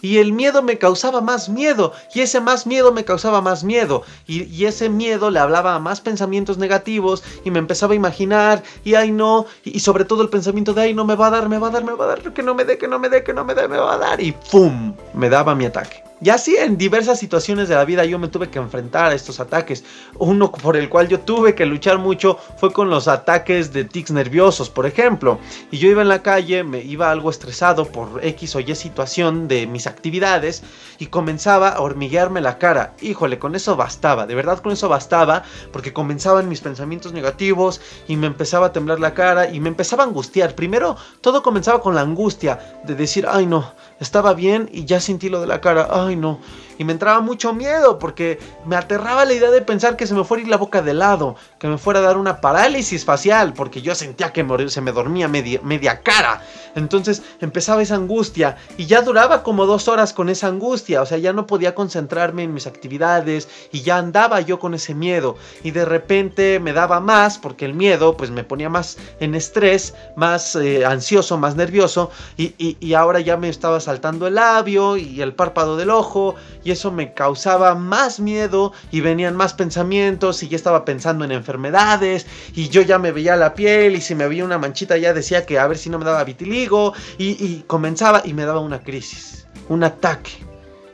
Y 0.07 0.19
el 0.19 0.31
miedo 0.31 0.61
me 0.61 0.77
causaba 0.77 1.19
más 1.19 1.49
miedo 1.49 1.91
y 2.13 2.21
ese 2.21 2.39
más 2.39 2.65
miedo 2.65 2.93
me 2.93 3.03
causaba 3.03 3.41
más 3.41 3.65
miedo 3.65 4.03
y, 4.25 4.65
ese 4.65 4.89
miedo 4.89 5.31
le 5.31 5.39
hablaba 5.39 5.75
a 5.75 5.79
más 5.79 5.99
pensamientos 5.99 6.57
negativos 6.57 7.23
y 7.43 7.51
me 7.51 7.59
empezaba 7.59 7.91
a 7.91 7.97
imaginar 7.97 8.63
y 8.85 8.95
ay 8.95 9.11
no 9.11 9.45
y, 9.65 9.81
sobre 9.81 10.05
todo 10.05 10.21
el 10.23 10.29
pensamiento 10.29 10.73
de 10.73 10.83
ay 10.83 10.93
no 10.93 11.03
me 11.03 11.15
va 11.15 11.27
a 11.27 11.31
dar, 11.31 11.49
me 11.49 11.57
va 11.57 11.67
a 11.67 11.71
dar, 11.71 11.83
me 11.83 11.91
va 11.91 12.05
a 12.05 12.07
dar, 12.07 12.33
que 12.33 12.43
no 12.43 12.55
me 12.55 12.63
dé, 12.63 12.77
que 12.77 12.87
no 12.87 12.99
me 12.99 13.09
dé, 13.09 13.23
que 13.23 13.33
no 13.33 13.43
me 13.43 13.53
dé, 13.53 13.67
me 13.67 13.77
va 13.77 13.95
a 13.95 13.97
dar 13.97 14.21
y 14.21 14.31
¡pum! 14.31 14.93
me 15.13 15.29
daba 15.29 15.55
mi 15.55 15.65
ataque. 15.65 16.06
Y 16.19 16.31
así 16.31 16.55
en 16.57 16.77
diversas 16.77 17.19
situaciones 17.19 17.69
de 17.69 17.75
la 17.75 17.85
vida 17.85 18.03
yo 18.03 18.17
me 18.17 18.27
tuve 18.27 18.49
que 18.49 18.57
enfrentar 18.57 19.11
a 19.11 19.13
estos 19.13 19.39
ataques. 19.39 19.83
Uno 20.17 20.51
por 20.51 20.75
el 20.75 20.89
cual 20.89 21.07
yo 21.07 21.19
tuve 21.19 21.53
que 21.53 21.67
luchar 21.67 21.99
mucho 21.99 22.39
fue 22.57 22.73
con 22.73 22.89
los 22.89 23.07
ataques 23.07 23.71
de 23.71 23.83
tics 23.83 24.09
nerviosos, 24.09 24.71
por 24.71 24.87
ejemplo. 24.87 25.37
Y 25.69 25.77
yo 25.77 25.89
iba 25.89 26.01
en 26.01 26.07
la 26.07 26.23
calle, 26.23 26.63
me 26.63 26.81
iba 26.81 27.11
algo 27.11 27.29
estresado 27.29 27.85
por 27.85 28.25
X 28.25 28.55
o 28.55 28.59
Y 28.59 28.73
situación 28.73 29.47
de 29.47 29.67
mis 29.67 29.85
actividades 29.85 30.63
y 30.97 31.07
comenzaba 31.07 31.69
a 31.69 31.81
hormiguearme 31.81 32.41
la 32.41 32.57
cara. 32.57 32.95
Híjole, 32.99 33.37
con 33.37 33.53
eso 33.53 33.75
bastaba, 33.75 34.25
de 34.25 34.33
verdad 34.33 34.59
con 34.59 34.71
eso 34.71 34.89
bastaba, 34.89 35.43
porque 35.71 35.93
comenzaban 35.93 36.49
mis 36.49 36.61
pensamientos 36.61 37.13
negativos 37.13 37.79
y 38.07 38.15
me 38.15 38.25
empezaba 38.25 38.67
a 38.67 38.71
temblar 38.71 38.99
la 38.99 39.13
cara 39.13 39.49
y 39.51 39.59
me 39.59 39.69
empezaba 39.69 40.03
a 40.03 40.07
angustiar. 40.07 40.55
Primero 40.55 40.97
todo 41.21 41.43
comenzaba 41.43 41.81
con 41.81 41.93
la 41.93 42.01
angustia 42.01 42.81
de 42.85 42.95
decir, 42.95 43.27
ay 43.29 43.45
no, 43.45 43.71
estaba 43.99 44.33
bien 44.33 44.69
y 44.71 44.85
ya 44.85 44.99
sentí 44.99 45.29
lo 45.29 45.41
de 45.41 45.47
la 45.47 45.61
cara, 45.61 45.87
ay 45.91 46.15
no. 46.15 46.39
Y 46.77 46.83
me 46.83 46.93
entraba 46.93 47.21
mucho 47.21 47.53
miedo 47.53 47.99
porque 47.99 48.39
me 48.65 48.75
aterraba 48.75 49.25
la 49.25 49.33
idea 49.33 49.51
de 49.51 49.61
pensar 49.61 49.95
que 49.95 50.07
se 50.07 50.13
me 50.13 50.23
fuera 50.23 50.41
a 50.41 50.45
ir 50.45 50.49
la 50.49 50.57
boca 50.57 50.81
de 50.81 50.93
lado, 50.93 51.35
que 51.59 51.67
me 51.67 51.77
fuera 51.77 51.99
a 51.99 52.03
dar 52.03 52.17
una 52.17 52.41
parálisis 52.41 53.05
facial, 53.05 53.53
porque 53.53 53.81
yo 53.81 53.95
sentía 53.95 54.31
que 54.31 54.45
se 54.69 54.81
me 54.81 54.91
dormía 54.91 55.27
media, 55.27 55.59
media 55.63 56.01
cara. 56.01 56.41
Entonces 56.75 57.23
empezaba 57.41 57.81
esa 57.81 57.95
angustia 57.95 58.57
y 58.77 58.85
ya 58.85 59.01
duraba 59.01 59.41
como 59.41 59.65
dos 59.65 59.87
horas 59.87 60.13
con 60.13 60.29
esa 60.29 60.47
angustia, 60.47 61.01
o 61.01 61.05
sea, 61.07 61.17
ya 61.17 61.33
no 61.33 61.47
podía 61.47 61.73
concentrarme 61.73 62.43
en 62.43 62.53
mis 62.53 62.67
actividades 62.67 63.49
y 63.71 63.81
ya 63.81 63.97
andaba 63.97 64.41
yo 64.41 64.59
con 64.59 64.75
ese 64.75 64.93
miedo. 64.93 65.37
Y 65.63 65.71
de 65.71 65.85
repente 65.85 66.59
me 66.59 66.73
daba 66.73 66.99
más 66.99 67.39
porque 67.39 67.65
el 67.65 67.73
miedo 67.73 68.15
pues 68.15 68.29
me 68.29 68.43
ponía 68.43 68.69
más 68.69 68.97
en 69.19 69.33
estrés, 69.33 69.95
más 70.15 70.55
eh, 70.55 70.85
ansioso, 70.85 71.37
más 71.37 71.55
nervioso 71.55 72.11
y, 72.37 72.77
y 72.79 72.93
ahora 72.93 73.21
ya 73.21 73.37
me 73.37 73.49
estaba 73.49 73.79
saltando 73.79 74.27
el 74.27 74.35
labio 74.35 74.97
y 74.97 75.21
el 75.21 75.33
párpado 75.33 75.77
del 75.77 75.89
ojo 75.89 76.35
y 76.67 76.71
eso 76.71 76.91
me 76.91 77.13
causaba 77.13 77.75
más 77.75 78.19
miedo 78.19 78.73
y 78.91 78.99
venían 78.99 79.37
más 79.37 79.53
pensamientos 79.53 80.43
y 80.43 80.49
ya 80.49 80.57
estaba 80.57 80.83
pensando 80.83 81.23
en 81.23 81.31
enfermedades 81.31 82.25
y 82.53 82.67
yo 82.67 82.81
ya 82.81 82.99
me 82.99 83.13
veía 83.13 83.37
la 83.37 83.53
piel 83.53 83.95
y 83.95 84.01
si 84.01 84.15
me 84.15 84.27
veía 84.27 84.43
una 84.43 84.57
manchita 84.57 84.97
ya 84.97 85.13
decía 85.13 85.45
que 85.45 85.59
a 85.59 85.67
ver 85.67 85.77
si 85.77 85.89
no 85.89 85.97
me 85.97 86.03
daba 86.03 86.25
vitiligo 86.25 86.93
y, 87.17 87.63
comenzaba 87.67 88.21
y 88.25 88.33
me 88.33 88.43
daba 88.43 88.59
una 88.59 88.81
crisis, 88.81 89.47
un 89.69 89.85
ataque. 89.85 90.31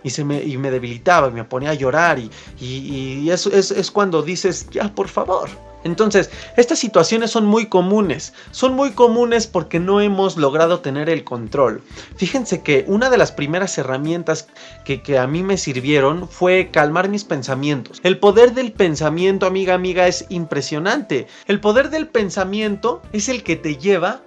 Y, 0.03 0.11
se 0.11 0.23
me, 0.23 0.43
y 0.43 0.57
me 0.57 0.69
debilitaba 0.69 1.29
y 1.29 1.31
me 1.31 1.43
ponía 1.43 1.71
a 1.71 1.73
llorar 1.73 2.19
y, 2.19 2.29
y, 2.59 3.31
eso 3.31 3.49
es, 3.51 3.71
es 3.71 3.89
cuando 3.89 4.21
dices, 4.21 4.67
ya 4.69 4.93
por 4.93 5.07
favor, 5.07 5.49
entonces, 5.83 6.29
estas 6.57 6.79
situaciones 6.79 7.31
son 7.31 7.45
muy 7.45 7.67
comunes. 7.67 8.33
Son 8.51 8.73
muy 8.73 8.91
comunes 8.91 9.47
porque 9.47 9.79
no 9.79 10.01
hemos 10.01 10.37
logrado 10.37 10.79
tener 10.79 11.09
el 11.09 11.23
control. 11.23 11.81
Fíjense 12.15 12.61
que 12.61 12.85
una 12.87 13.09
de 13.09 13.17
las 13.17 13.31
primeras 13.31 13.77
herramientas 13.77 14.47
que, 14.85 15.03
a 15.17 15.27
mí 15.27 15.43
me 15.43 15.57
sirvieron 15.57 16.27
fue 16.27 16.69
calmar 16.71 17.09
mis 17.09 17.23
pensamientos. 17.23 17.99
El 18.03 18.19
poder 18.19 18.53
del 18.53 18.71
pensamiento, 18.71 19.45
amiga, 19.45 19.73
amiga, 19.73 20.07
es 20.07 20.25
impresionante. 20.29 21.27
El 21.47 21.59
poder 21.59 21.89
del 21.89 22.07
pensamiento 22.07 23.01
es 23.11 23.29
el 23.29 23.43
que 23.43 23.55
te 23.55 23.77
lleva 23.77 24.21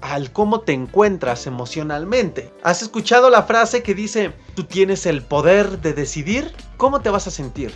al 0.00 0.32
cómo 0.32 0.60
te 0.60 0.72
encuentras 0.72 1.46
emocionalmente. 1.46 2.52
¿Has 2.62 2.82
escuchado 2.82 3.30
la 3.30 3.44
frase 3.44 3.82
que 3.82 3.94
dice, 3.94 4.32
tú 4.54 4.64
tienes 4.64 5.06
el 5.06 5.22
poder 5.22 5.80
de 5.80 5.92
decidir 5.92 6.52
cómo 6.76 7.00
te 7.00 7.10
vas 7.10 7.26
a 7.26 7.30
sentir? 7.30 7.72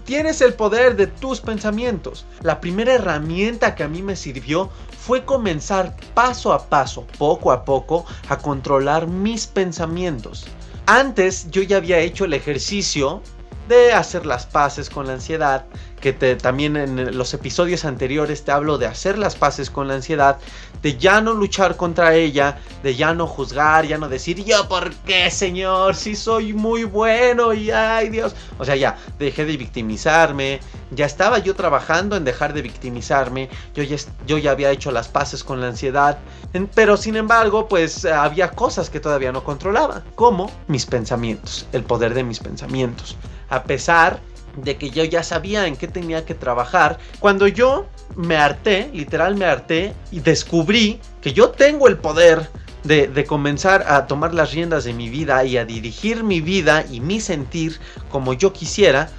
Tienes 0.00 0.40
el 0.40 0.54
poder 0.54 0.96
de 0.96 1.06
tus 1.06 1.40
pensamientos. 1.40 2.24
La 2.42 2.60
primera 2.60 2.94
herramienta 2.94 3.74
que 3.74 3.82
a 3.82 3.88
mí 3.88 4.02
me 4.02 4.16
sirvió 4.16 4.70
fue 4.98 5.24
comenzar 5.24 5.96
paso 6.14 6.52
a 6.52 6.68
paso, 6.68 7.06
poco 7.18 7.52
a 7.52 7.64
poco, 7.64 8.04
a 8.28 8.38
controlar 8.38 9.06
mis 9.06 9.46
pensamientos. 9.46 10.46
Antes 10.86 11.50
yo 11.50 11.62
ya 11.62 11.76
había 11.76 11.98
hecho 11.98 12.24
el 12.24 12.34
ejercicio 12.34 13.22
de 13.68 13.92
hacer 13.92 14.26
las 14.26 14.46
paces 14.46 14.90
con 14.90 15.06
la 15.06 15.14
ansiedad, 15.14 15.64
que 16.00 16.12
también 16.12 16.76
en 16.76 17.16
los 17.16 17.32
episodios 17.32 17.84
anteriores 17.84 18.44
te 18.44 18.50
hablo 18.50 18.76
de 18.76 18.86
hacer 18.86 19.16
las 19.18 19.36
paces 19.36 19.70
con 19.70 19.86
la 19.86 19.94
ansiedad, 19.94 20.38
de 20.82 20.96
ya 20.96 21.20
no 21.20 21.32
luchar 21.32 21.76
contra 21.76 22.14
ella, 22.14 22.58
de 22.82 22.96
ya 22.96 23.14
no 23.14 23.28
juzgar, 23.28 23.86
ya 23.86 23.98
no 23.98 24.08
decir 24.08 24.44
yo 24.44 24.68
por 24.68 24.92
qué 24.92 25.30
señor, 25.30 25.94
si 25.94 26.16
soy 26.16 26.52
muy 26.52 26.82
bueno 26.82 27.54
y 27.54 27.70
ay 27.70 28.08
Dios, 28.08 28.34
o 28.58 28.64
sea 28.64 28.74
ya 28.74 28.98
dejé 29.20 29.44
de 29.44 29.56
victimizarme, 29.56 30.58
ya 30.90 31.06
estaba 31.06 31.38
yo 31.38 31.54
trabajando 31.54 32.16
en 32.16 32.24
dejar 32.24 32.52
de 32.52 32.62
victimizarme, 32.62 33.48
yo 33.72 33.84
ya, 33.84 33.96
yo 34.26 34.38
ya 34.38 34.50
había 34.50 34.72
hecho 34.72 34.90
las 34.90 35.06
paces 35.06 35.44
con 35.44 35.60
la 35.60 35.68
ansiedad, 35.68 36.18
pero 36.74 36.96
sin 36.96 37.14
embargo 37.14 37.68
pues 37.68 38.04
había 38.04 38.50
cosas 38.50 38.90
que 38.90 38.98
todavía 38.98 39.30
no 39.30 39.44
controlaba, 39.44 40.02
como 40.16 40.50
mis 40.66 40.84
pensamientos, 40.84 41.66
el 41.70 41.84
poder 41.84 42.12
de 42.12 42.24
mis 42.24 42.40
pensamientos, 42.40 43.16
a 43.52 43.64
pesar 43.64 44.18
de 44.56 44.76
que 44.76 44.90
yo 44.90 45.04
ya 45.04 45.22
sabía 45.22 45.66
en 45.66 45.76
qué 45.76 45.86
tenía 45.88 46.24
que 46.24 46.34
trabajar. 46.34 46.98
Cuando 47.20 47.46
yo 47.46 47.86
me 48.16 48.36
harté, 48.36 48.90
literal 48.92 49.36
me 49.36 49.44
harté, 49.44 49.94
y 50.10 50.20
descubrí 50.20 51.00
que 51.20 51.32
yo 51.32 51.50
tengo 51.50 51.86
el 51.86 51.98
poder 51.98 52.50
de, 52.84 53.24
comenzar 53.26 53.84
a 53.86 54.06
tomar 54.06 54.34
las 54.34 54.52
riendas 54.52 54.84
de 54.84 54.94
mi 54.94 55.08
vida 55.08 55.44
y 55.44 55.56
a 55.58 55.64
dirigir 55.64 56.24
mi 56.24 56.40
vida 56.40 56.84
y 56.90 57.00
mi 57.00 57.20
sentir 57.20 57.78
como 58.10 58.32
yo 58.32 58.52
quisiera, 58.52 59.10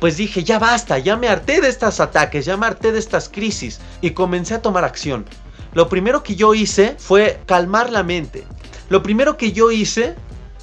pues 0.00 0.16
dije, 0.16 0.42
ya 0.42 0.58
basta, 0.58 0.98
ya 0.98 1.16
me 1.16 1.28
harté 1.28 1.60
de 1.60 1.68
estos 1.68 2.00
ataques, 2.00 2.46
ya 2.46 2.56
me 2.56 2.66
harté 2.66 2.92
de 2.92 2.98
estas 2.98 3.28
crisis 3.28 3.78
y 4.00 4.10
comencé 4.10 4.54
a 4.54 4.62
tomar 4.62 4.84
acción. 4.84 5.26
Lo 5.74 5.88
primero 5.88 6.22
que 6.22 6.34
yo 6.34 6.54
hice 6.54 6.96
fue 6.98 7.40
calmar 7.46 7.90
la 7.90 8.02
mente. 8.02 8.44
Lo 8.88 9.02
primero 9.02 9.36
que 9.36 9.52
yo 9.52 9.70
hice 9.70 10.16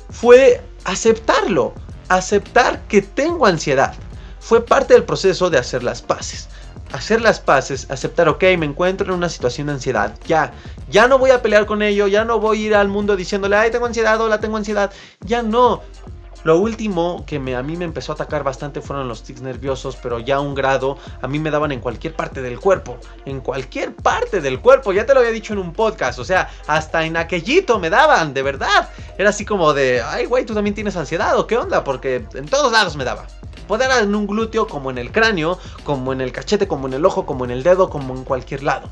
fue 0.09 0.62
aceptarlo, 0.83 1.74
aceptar 2.10 2.82
que 2.88 3.01
tengo 3.01 3.46
ansiedad 3.46 3.94
fue 4.39 4.66
parte 4.66 4.94
del 4.94 5.04
proceso 5.04 5.50
de 5.50 5.58
hacer 5.58 5.84
las 5.84 6.01
paces. 6.01 6.50
Hacer 6.92 7.22
las 7.22 7.39
paces, 7.39 7.86
aceptar, 7.92 8.28
ok, 8.28 8.42
me 8.58 8.66
encuentro 8.66 9.08
en 9.08 9.13
una 9.13 9.30
situación 9.30 9.68
de 9.68 9.74
ansiedad, 9.74 10.18
ya, 10.25 10.51
ya 10.89 11.08
no 11.08 11.20
voy 11.20 11.30
a 11.30 11.39
pelear 11.39 11.68
con 11.68 11.84
ello, 11.84 12.08
ya 12.08 12.25
no 12.25 12.39
voy 12.39 12.63
a 12.63 12.66
ir 12.66 12.75
al 12.75 12.88
mundo 12.88 13.16
diciéndole, 13.16 13.56
ay, 13.56 13.70
tengo 13.70 13.86
ansiedad, 13.86 14.20
hola, 14.20 14.39
tengo 14.39 14.58
ansiedad, 14.58 14.92
ya 15.20 15.44
no. 15.44 15.84
Lo 16.43 16.58
último 16.58 17.24
que 17.25 17.39
me, 17.39 17.55
a 17.55 17.63
mí 17.63 17.75
me 17.75 17.86
empezó 17.86 18.13
a 18.13 18.15
atacar 18.15 18.43
bastante 18.43 18.81
fueron 18.81 19.08
los 19.08 19.24
tics 19.24 19.41
nerviosos, 19.41 19.98
pero 19.98 20.19
ya 20.19 20.38
a 20.38 20.39
un 20.39 20.55
grado, 20.55 20.98
a 21.22 21.27
mí 21.27 21.39
me 21.39 21.51
daban 21.51 21.72
en 21.72 21.81
cualquier 21.81 22.15
parte 22.15 22.41
del 22.41 22.60
cuerpo, 22.60 22.98
en 23.25 23.41
cualquier 23.41 23.93
parte 23.93 24.39
del 24.39 24.60
cuerpo, 24.62 24.93
ya 24.93 25.05
te 25.05 25.13
lo 25.13 25.19
había 25.19 25.31
dicho 25.31 25.53
en 25.53 25.60
un 25.60 25.74
podcast, 25.74 26.19
o 26.19 26.24
sea, 26.24 26.50
hasta 26.67 27.05
en 27.05 27.17
aquellito 27.17 27.79
me 27.79 27.89
daban, 27.89 28.34
de 28.34 28.41
verdad. 28.41 28.89
Era 29.17 29.29
así 29.29 29.46
como 29.46 29.74
de, 29.74 30.01
ay, 30.01 30.25
güey, 30.25 30.46
tú 30.46 30.53
también 30.53 30.74
tienes 30.74 30.96
ansiedad, 30.96 31.38
¿o 31.38 31.46
qué 31.46 31.58
onda? 31.58 31.84
Porque 31.84 32.25
en 32.34 32.46
todos 32.46 32.72
lados 32.72 32.96
me 32.96 33.03
daba. 33.03 33.27
Poder 33.67 33.91
en 34.01 34.15
un 34.15 34.25
glúteo, 34.25 34.65
como 34.65 34.89
en 34.89 34.98
el 34.98 35.12
cráneo, 35.12 35.60
como 35.84 36.12
en 36.12 36.22
el 36.22 36.31
cachete, 36.31 36.67
como 36.67 36.88
en 36.88 36.93
el 36.93 37.05
ojo, 37.05 37.27
como 37.27 37.46
en 37.46 37.51
el 37.51 37.62
dedo, 37.62 37.89
como 37.91 38.15
en 38.15 38.24
cualquier 38.24 38.63
lado. 38.63 38.89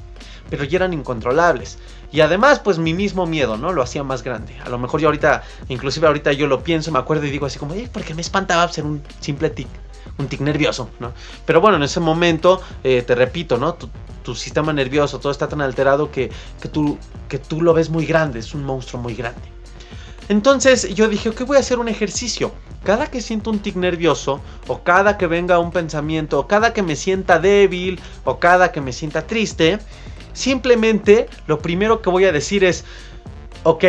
Pero 0.51 0.65
ya 0.65 0.77
eran 0.77 0.93
incontrolables. 0.93 1.79
Y 2.11 2.21
además, 2.21 2.59
pues 2.59 2.77
mi 2.77 2.93
mismo 2.93 3.25
miedo, 3.25 3.57
¿no? 3.57 3.73
Lo 3.73 3.81
hacía 3.81 4.03
más 4.03 4.23
grande. 4.23 4.55
A 4.63 4.69
lo 4.69 4.77
mejor 4.77 5.01
yo 5.01 5.07
ahorita, 5.07 5.43
inclusive 5.67 6.07
ahorita 6.07 6.31
yo 6.31 6.47
lo 6.47 6.63
pienso, 6.63 6.91
me 6.91 6.99
acuerdo 6.99 7.25
y 7.25 7.31
digo 7.31 7.45
así 7.45 7.59
como, 7.59 7.73
eh, 7.73 7.89
porque 7.91 8.13
me 8.13 8.21
espantaba 8.21 8.67
ser 8.71 8.85
un 8.85 9.01
simple 9.19 9.49
tic, 9.49 9.67
un 10.17 10.27
tic 10.27 10.39
nervioso, 10.39 10.89
¿no? 10.99 11.11
Pero 11.45 11.59
bueno, 11.59 11.77
en 11.77 11.83
ese 11.83 11.99
momento, 11.99 12.61
eh, 12.83 13.01
te 13.01 13.13
repito, 13.15 13.57
¿no? 13.57 13.73
Tu, 13.75 13.89
sistema 14.35 14.73
nervioso, 14.73 15.21
todo 15.21 15.31
está 15.31 15.47
tan 15.47 15.61
alterado 15.61 16.11
que, 16.11 16.29
que, 16.61 16.67
tú, 16.67 16.97
que 17.29 17.39
tú 17.39 17.61
lo 17.61 17.73
ves 17.73 17.89
muy 17.89 18.05
grande, 18.05 18.39
es 18.39 18.53
un 18.53 18.65
monstruo 18.65 19.01
muy 19.01 19.15
grande. 19.15 19.39
Entonces 20.29 20.93
yo 20.93 21.07
dije, 21.07 21.29
ok, 21.29 21.43
voy 21.45 21.55
a 21.55 21.61
hacer 21.61 21.79
un 21.79 21.87
ejercicio. 21.87 22.51
Cada 22.83 23.07
que 23.07 23.21
siento 23.21 23.49
un 23.49 23.59
tic 23.59 23.75
nervioso, 23.75 24.41
o 24.67 24.83
cada 24.83 25.17
que 25.17 25.27
venga 25.27 25.59
un 25.59 25.71
pensamiento, 25.71 26.39
o 26.39 26.47
cada 26.47 26.73
que 26.73 26.83
me 26.83 26.97
sienta 26.97 27.39
débil, 27.39 28.01
o 28.25 28.37
cada 28.37 28.73
que 28.73 28.81
me 28.81 28.91
sienta 28.91 29.25
triste, 29.25 29.79
simplemente 30.37 31.27
lo 31.47 31.59
primero 31.59 32.01
que 32.01 32.11
voy 32.11 32.25
a 32.25 32.31
decir 32.31 32.63
es, 32.63 32.85
ok, 33.63 33.85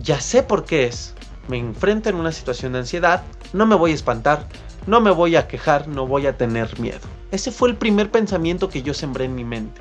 ya 0.00 0.20
sé 0.20 0.44
por 0.44 0.64
qué 0.64 0.86
es. 0.86 1.14
Me 1.48 1.58
enfrento 1.58 2.08
en 2.08 2.14
una 2.14 2.30
situación 2.30 2.72
de 2.72 2.78
ansiedad, 2.78 3.24
no 3.52 3.66
me 3.66 3.74
voy 3.74 3.90
a 3.90 3.94
espantar, 3.94 4.46
no 4.86 5.00
me 5.00 5.10
voy 5.10 5.34
a 5.34 5.48
quejar, 5.48 5.88
no 5.88 6.06
voy 6.06 6.26
a 6.26 6.36
tener 6.36 6.78
miedo. 6.78 7.00
Ese 7.32 7.50
fue 7.50 7.68
el 7.68 7.76
primer 7.76 8.12
pensamiento 8.12 8.68
que 8.68 8.82
yo 8.82 8.94
sembré 8.94 9.24
en 9.24 9.34
mi 9.34 9.42
mente. 9.42 9.80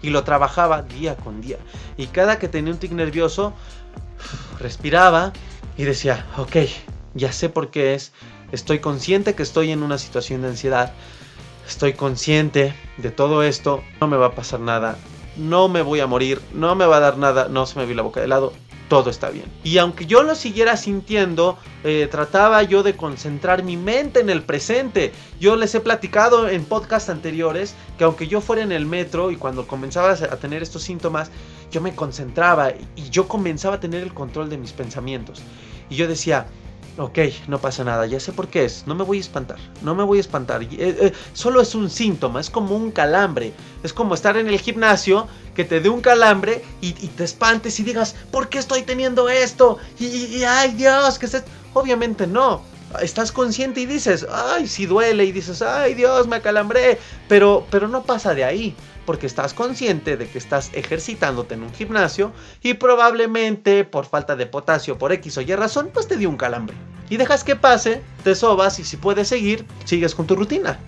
Y 0.00 0.08
lo 0.08 0.24
trabajaba 0.24 0.82
día 0.82 1.16
con 1.16 1.42
día. 1.42 1.58
Y 1.98 2.06
cada 2.06 2.38
que 2.38 2.48
tenía 2.48 2.72
un 2.72 2.78
tic 2.78 2.92
nervioso, 2.92 3.52
respiraba 4.58 5.34
y 5.76 5.84
decía, 5.84 6.26
ok, 6.38 6.56
ya 7.12 7.30
sé 7.30 7.50
por 7.50 7.70
qué 7.70 7.92
es, 7.92 8.12
estoy 8.52 8.78
consciente 8.78 9.34
que 9.34 9.42
estoy 9.42 9.70
en 9.70 9.82
una 9.82 9.98
situación 9.98 10.40
de 10.42 10.48
ansiedad, 10.48 10.92
estoy 11.68 11.92
consciente 11.92 12.74
de 12.96 13.10
todo 13.10 13.42
esto, 13.42 13.82
no 14.00 14.06
me 14.08 14.16
va 14.16 14.26
a 14.26 14.34
pasar 14.34 14.60
nada, 14.60 14.96
no 15.36 15.68
me 15.68 15.82
voy 15.82 16.00
a 16.00 16.06
morir, 16.06 16.40
no 16.52 16.74
me 16.74 16.86
va 16.86 16.96
a 16.96 17.00
dar 17.00 17.18
nada, 17.18 17.48
no 17.48 17.66
se 17.66 17.78
me 17.78 17.86
vi 17.86 17.94
la 17.94 18.02
boca 18.02 18.20
de 18.20 18.28
lado, 18.28 18.52
todo 18.88 19.08
está 19.08 19.30
bien. 19.30 19.46
Y 19.64 19.78
aunque 19.78 20.04
yo 20.04 20.22
lo 20.22 20.34
siguiera 20.34 20.76
sintiendo, 20.76 21.56
eh, 21.82 22.08
trataba 22.10 22.62
yo 22.62 22.82
de 22.82 22.94
concentrar 22.94 23.62
mi 23.62 23.78
mente 23.78 24.20
en 24.20 24.28
el 24.28 24.42
presente. 24.42 25.12
Yo 25.40 25.56
les 25.56 25.74
he 25.74 25.80
platicado 25.80 26.48
en 26.48 26.64
podcasts 26.66 27.08
anteriores 27.08 27.74
que 27.96 28.04
aunque 28.04 28.28
yo 28.28 28.42
fuera 28.42 28.62
en 28.62 28.70
el 28.70 28.84
metro 28.84 29.30
y 29.30 29.36
cuando 29.36 29.66
comenzaba 29.66 30.10
a 30.10 30.36
tener 30.36 30.62
estos 30.62 30.82
síntomas, 30.82 31.30
yo 31.70 31.80
me 31.80 31.94
concentraba 31.94 32.72
y 32.94 33.08
yo 33.10 33.28
comenzaba 33.28 33.76
a 33.76 33.80
tener 33.80 34.02
el 34.02 34.12
control 34.12 34.50
de 34.50 34.58
mis 34.58 34.72
pensamientos. 34.72 35.40
Y 35.88 35.96
yo 35.96 36.06
decía, 36.06 36.46
Ok, 36.98 37.18
no 37.48 37.58
pasa 37.58 37.84
nada, 37.84 38.04
ya 38.04 38.20
sé 38.20 38.32
por 38.32 38.48
qué 38.48 38.66
es. 38.66 38.86
No 38.86 38.94
me 38.94 39.02
voy 39.02 39.16
a 39.16 39.20
espantar, 39.20 39.56
no 39.80 39.94
me 39.94 40.04
voy 40.04 40.18
a 40.18 40.20
espantar. 40.20 40.62
Eh, 40.62 40.68
eh, 40.78 41.12
solo 41.32 41.62
es 41.62 41.74
un 41.74 41.88
síntoma, 41.88 42.40
es 42.40 42.50
como 42.50 42.76
un 42.76 42.90
calambre. 42.90 43.54
Es 43.82 43.94
como 43.94 44.14
estar 44.14 44.36
en 44.36 44.48
el 44.48 44.60
gimnasio, 44.60 45.26
que 45.54 45.64
te 45.64 45.80
dé 45.80 45.88
un 45.88 46.02
calambre 46.02 46.62
y, 46.82 46.92
te 46.92 47.24
espantes 47.24 47.80
y 47.80 47.82
digas, 47.82 48.14
¿por 48.30 48.48
qué 48.48 48.58
estoy 48.58 48.82
teniendo 48.82 49.28
esto? 49.28 49.78
Y, 49.98 50.42
ay 50.44 50.72
Dios, 50.72 51.18
que 51.18 51.26
es 51.26 51.42
Obviamente 51.74 52.26
no. 52.26 52.62
Estás 53.00 53.32
consciente 53.32 53.80
y 53.80 53.86
dices, 53.86 54.26
ay, 54.30 54.66
si 54.66 54.86
duele 54.86 55.24
y 55.24 55.32
dices, 55.32 55.62
ay 55.62 55.94
Dios, 55.94 56.26
me 56.28 56.36
acalambré. 56.36 56.98
Pero, 57.28 57.66
pero 57.70 57.88
no 57.88 58.02
pasa 58.02 58.34
de 58.34 58.44
ahí 58.44 58.74
porque 59.04 59.26
estás 59.26 59.54
consciente 59.54 60.16
de 60.16 60.28
que 60.28 60.38
estás 60.38 60.70
ejercitándote 60.72 61.54
en 61.54 61.62
un 61.62 61.72
gimnasio 61.72 62.32
y 62.62 62.74
probablemente 62.74 63.84
por 63.84 64.06
falta 64.06 64.36
de 64.36 64.46
potasio, 64.46 64.98
por 64.98 65.12
X 65.12 65.38
o 65.38 65.40
Y 65.40 65.54
razón, 65.54 65.90
pues 65.92 66.08
te 66.08 66.16
dio 66.16 66.28
un 66.28 66.36
calambre. 66.36 66.76
Y 67.10 67.16
dejas 67.16 67.44
que 67.44 67.56
pase, 67.56 68.02
te 68.24 68.34
sobas 68.34 68.78
y 68.78 68.84
si 68.84 68.96
puedes 68.96 69.28
seguir, 69.28 69.66
sigues 69.84 70.14
con 70.14 70.26
tu 70.26 70.36
rutina. 70.36 70.78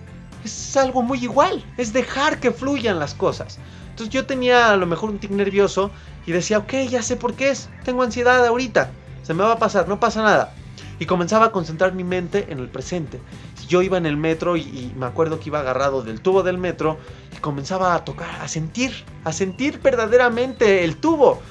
Es 0.43 0.77
algo 0.77 1.01
muy 1.01 1.23
igual, 1.23 1.63
es 1.77 1.91
dejar 1.93 2.39
que 2.39 2.51
fluyan 2.51 2.99
las 2.99 3.13
cosas. 3.13 3.59
Entonces 3.89 4.13
yo 4.13 4.25
tenía 4.25 4.71
a 4.71 4.77
lo 4.77 4.85
mejor 4.85 5.09
un 5.09 5.19
tic 5.19 5.31
nervioso 5.31 5.91
y 6.25 6.31
decía, 6.31 6.59
ok, 6.59 6.73
ya 6.89 7.01
sé 7.01 7.15
por 7.15 7.33
qué 7.33 7.49
es, 7.49 7.69
tengo 7.83 8.03
ansiedad 8.03 8.45
ahorita, 8.45 8.91
se 9.23 9.33
me 9.33 9.43
va 9.43 9.53
a 9.53 9.59
pasar, 9.59 9.87
no 9.87 9.99
pasa 9.99 10.21
nada. 10.21 10.53
Y 10.99 11.05
comenzaba 11.05 11.47
a 11.47 11.51
concentrar 11.51 11.93
mi 11.93 12.03
mente 12.03 12.45
en 12.49 12.59
el 12.59 12.69
presente. 12.69 13.19
Yo 13.67 13.81
iba 13.81 13.97
en 13.97 14.05
el 14.05 14.17
metro 14.17 14.55
y, 14.55 14.93
me 14.95 15.05
acuerdo 15.05 15.39
que 15.39 15.49
iba 15.49 15.59
agarrado 15.59 16.01
del 16.01 16.21
tubo 16.21 16.43
del 16.43 16.57
metro 16.57 16.97
y 17.35 17.39
comenzaba 17.39 17.95
a 17.95 18.05
tocar, 18.05 18.41
a 18.41 18.47
sentir, 18.47 18.91
a 19.23 19.33
sentir 19.33 19.79
verdaderamente 19.81 20.83
el 20.83 20.97
tubo. 20.97 21.41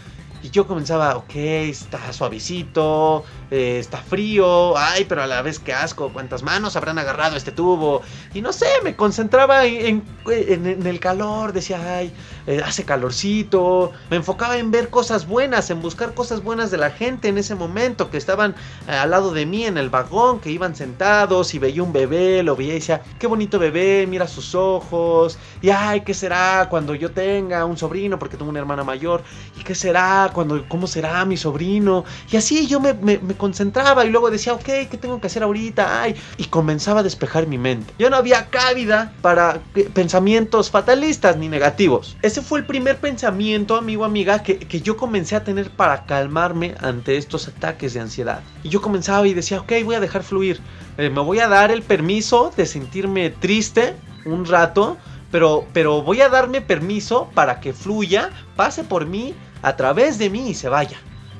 Y 0.42 0.50
yo 0.50 0.66
comenzaba, 0.66 1.16
ok, 1.16 1.34
está 1.34 2.12
suavecito, 2.12 3.24
eh, 3.50 3.78
está 3.78 3.98
frío, 3.98 4.76
ay, 4.76 5.04
pero 5.04 5.22
a 5.22 5.26
la 5.26 5.42
vez 5.42 5.58
que 5.58 5.72
asco, 5.72 6.12
cuántas 6.12 6.42
manos 6.42 6.76
habrán 6.76 6.98
agarrado 6.98 7.36
este 7.36 7.52
tubo. 7.52 8.02
Y 8.32 8.40
no 8.40 8.52
sé, 8.52 8.66
me 8.82 8.96
concentraba 8.96 9.66
en, 9.66 10.02
el 10.26 11.00
calor, 11.00 11.52
decía, 11.52 11.98
ay, 11.98 12.12
eh, 12.46 12.62
hace 12.64 12.84
calorcito. 12.84 13.92
Me 14.10 14.16
enfocaba 14.16 14.56
en 14.56 14.70
ver 14.70 14.88
cosas 14.88 15.26
buenas, 15.26 15.70
en 15.70 15.82
buscar 15.82 16.14
cosas 16.14 16.42
buenas 16.42 16.70
de 16.70 16.78
la 16.78 16.90
gente 16.90 17.28
en 17.28 17.38
ese 17.38 17.54
momento, 17.54 18.10
que 18.10 18.16
estaban 18.16 18.54
eh, 18.88 18.92
al 18.92 19.10
lado 19.10 19.32
de 19.32 19.46
mí 19.46 19.64
en 19.64 19.76
el 19.76 19.90
vagón, 19.90 20.40
que 20.40 20.50
iban 20.50 20.74
sentados 20.74 21.54
y 21.54 21.58
veía 21.58 21.82
un 21.82 21.92
bebé, 21.92 22.42
lo 22.42 22.56
veía 22.56 22.72
y 22.72 22.80
decía, 22.80 23.02
qué 23.18 23.26
bonito 23.26 23.58
bebé, 23.58 24.06
mira 24.08 24.26
sus 24.26 24.54
ojos. 24.54 25.38
Y 25.60 25.70
ay, 25.70 26.00
¿qué 26.00 26.14
será 26.14 26.68
cuando 26.70 26.94
yo 26.94 27.10
tenga 27.10 27.64
un 27.64 27.76
sobrino? 27.76 28.18
Porque 28.18 28.36
tengo 28.36 28.50
una 28.50 28.60
hermana 28.60 28.84
mayor. 28.84 29.22
¿Y 29.58 29.64
qué 29.64 29.74
será 29.74 30.30
cuando, 30.32 30.64
cómo 30.68 30.86
será 30.86 31.24
mi 31.24 31.36
sobrino? 31.36 32.04
Y 32.30 32.36
así 32.36 32.66
yo 32.66 32.80
me 32.80 32.94
concentraba 33.36 34.04
y 34.04 34.10
luego 34.10 34.30
decía, 34.30 34.54
ok, 34.54 34.64
¿qué 34.90 34.98
tengo 35.00 35.20
que 35.20 35.26
hacer 35.26 35.42
ahorita? 35.42 36.02
Ay, 36.02 36.14
y 36.36 36.44
comenzaba 36.44 37.00
a 37.00 37.02
despejar 37.02 37.46
mi 37.46 37.58
mente. 37.58 37.92
Ya 37.98 38.10
no 38.10 38.16
había 38.16 38.46
cabida 38.50 39.12
para 39.22 39.60
pensamientos 39.92 40.70
fatalistas 40.70 41.36
ni 41.36 41.48
negativos. 41.48 42.16
Ese 42.22 42.42
fue 42.42 42.60
el 42.60 42.66
primer 42.66 42.98
pensamiento, 42.98 43.76
amigo, 43.76 44.04
amiga, 44.04 44.42
que, 44.42 44.58
que 44.58 44.80
yo 44.80 44.96
comencé 44.96 45.36
a 45.36 45.44
tener 45.44 45.70
para 45.70 46.06
calmarme 46.06 46.74
ante 46.80 47.16
estos 47.16 47.48
ataques 47.48 47.94
de 47.94 48.00
ansiedad. 48.00 48.40
Y 48.62 48.68
yo 48.68 48.80
comenzaba 48.80 49.26
y 49.26 49.34
decía, 49.34 49.60
ok, 49.60 49.72
voy 49.84 49.94
a 49.94 50.00
dejar 50.00 50.22
fluir. 50.22 50.60
Eh, 50.98 51.10
me 51.10 51.20
voy 51.20 51.40
a 51.40 51.48
dar 51.48 51.70
el 51.70 51.82
permiso 51.82 52.52
de 52.56 52.66
sentirme 52.66 53.30
triste 53.30 53.94
un 54.24 54.44
rato. 54.44 54.96
Pero, 55.30 55.66
pero 55.72 56.02
voy 56.02 56.20
a 56.20 56.28
darme 56.28 56.60
permiso 56.60 57.28
para 57.34 57.58
que 57.58 57.72
fluya, 57.72 58.30
pase 58.54 58.84
por 58.84 59.04
mí, 59.04 59.34
a 59.62 59.74
través 59.74 60.16
de 60.16 60.30
mí 60.30 60.50
y 60.50 60.54
se 60.54 60.68
vaya. 60.68 60.96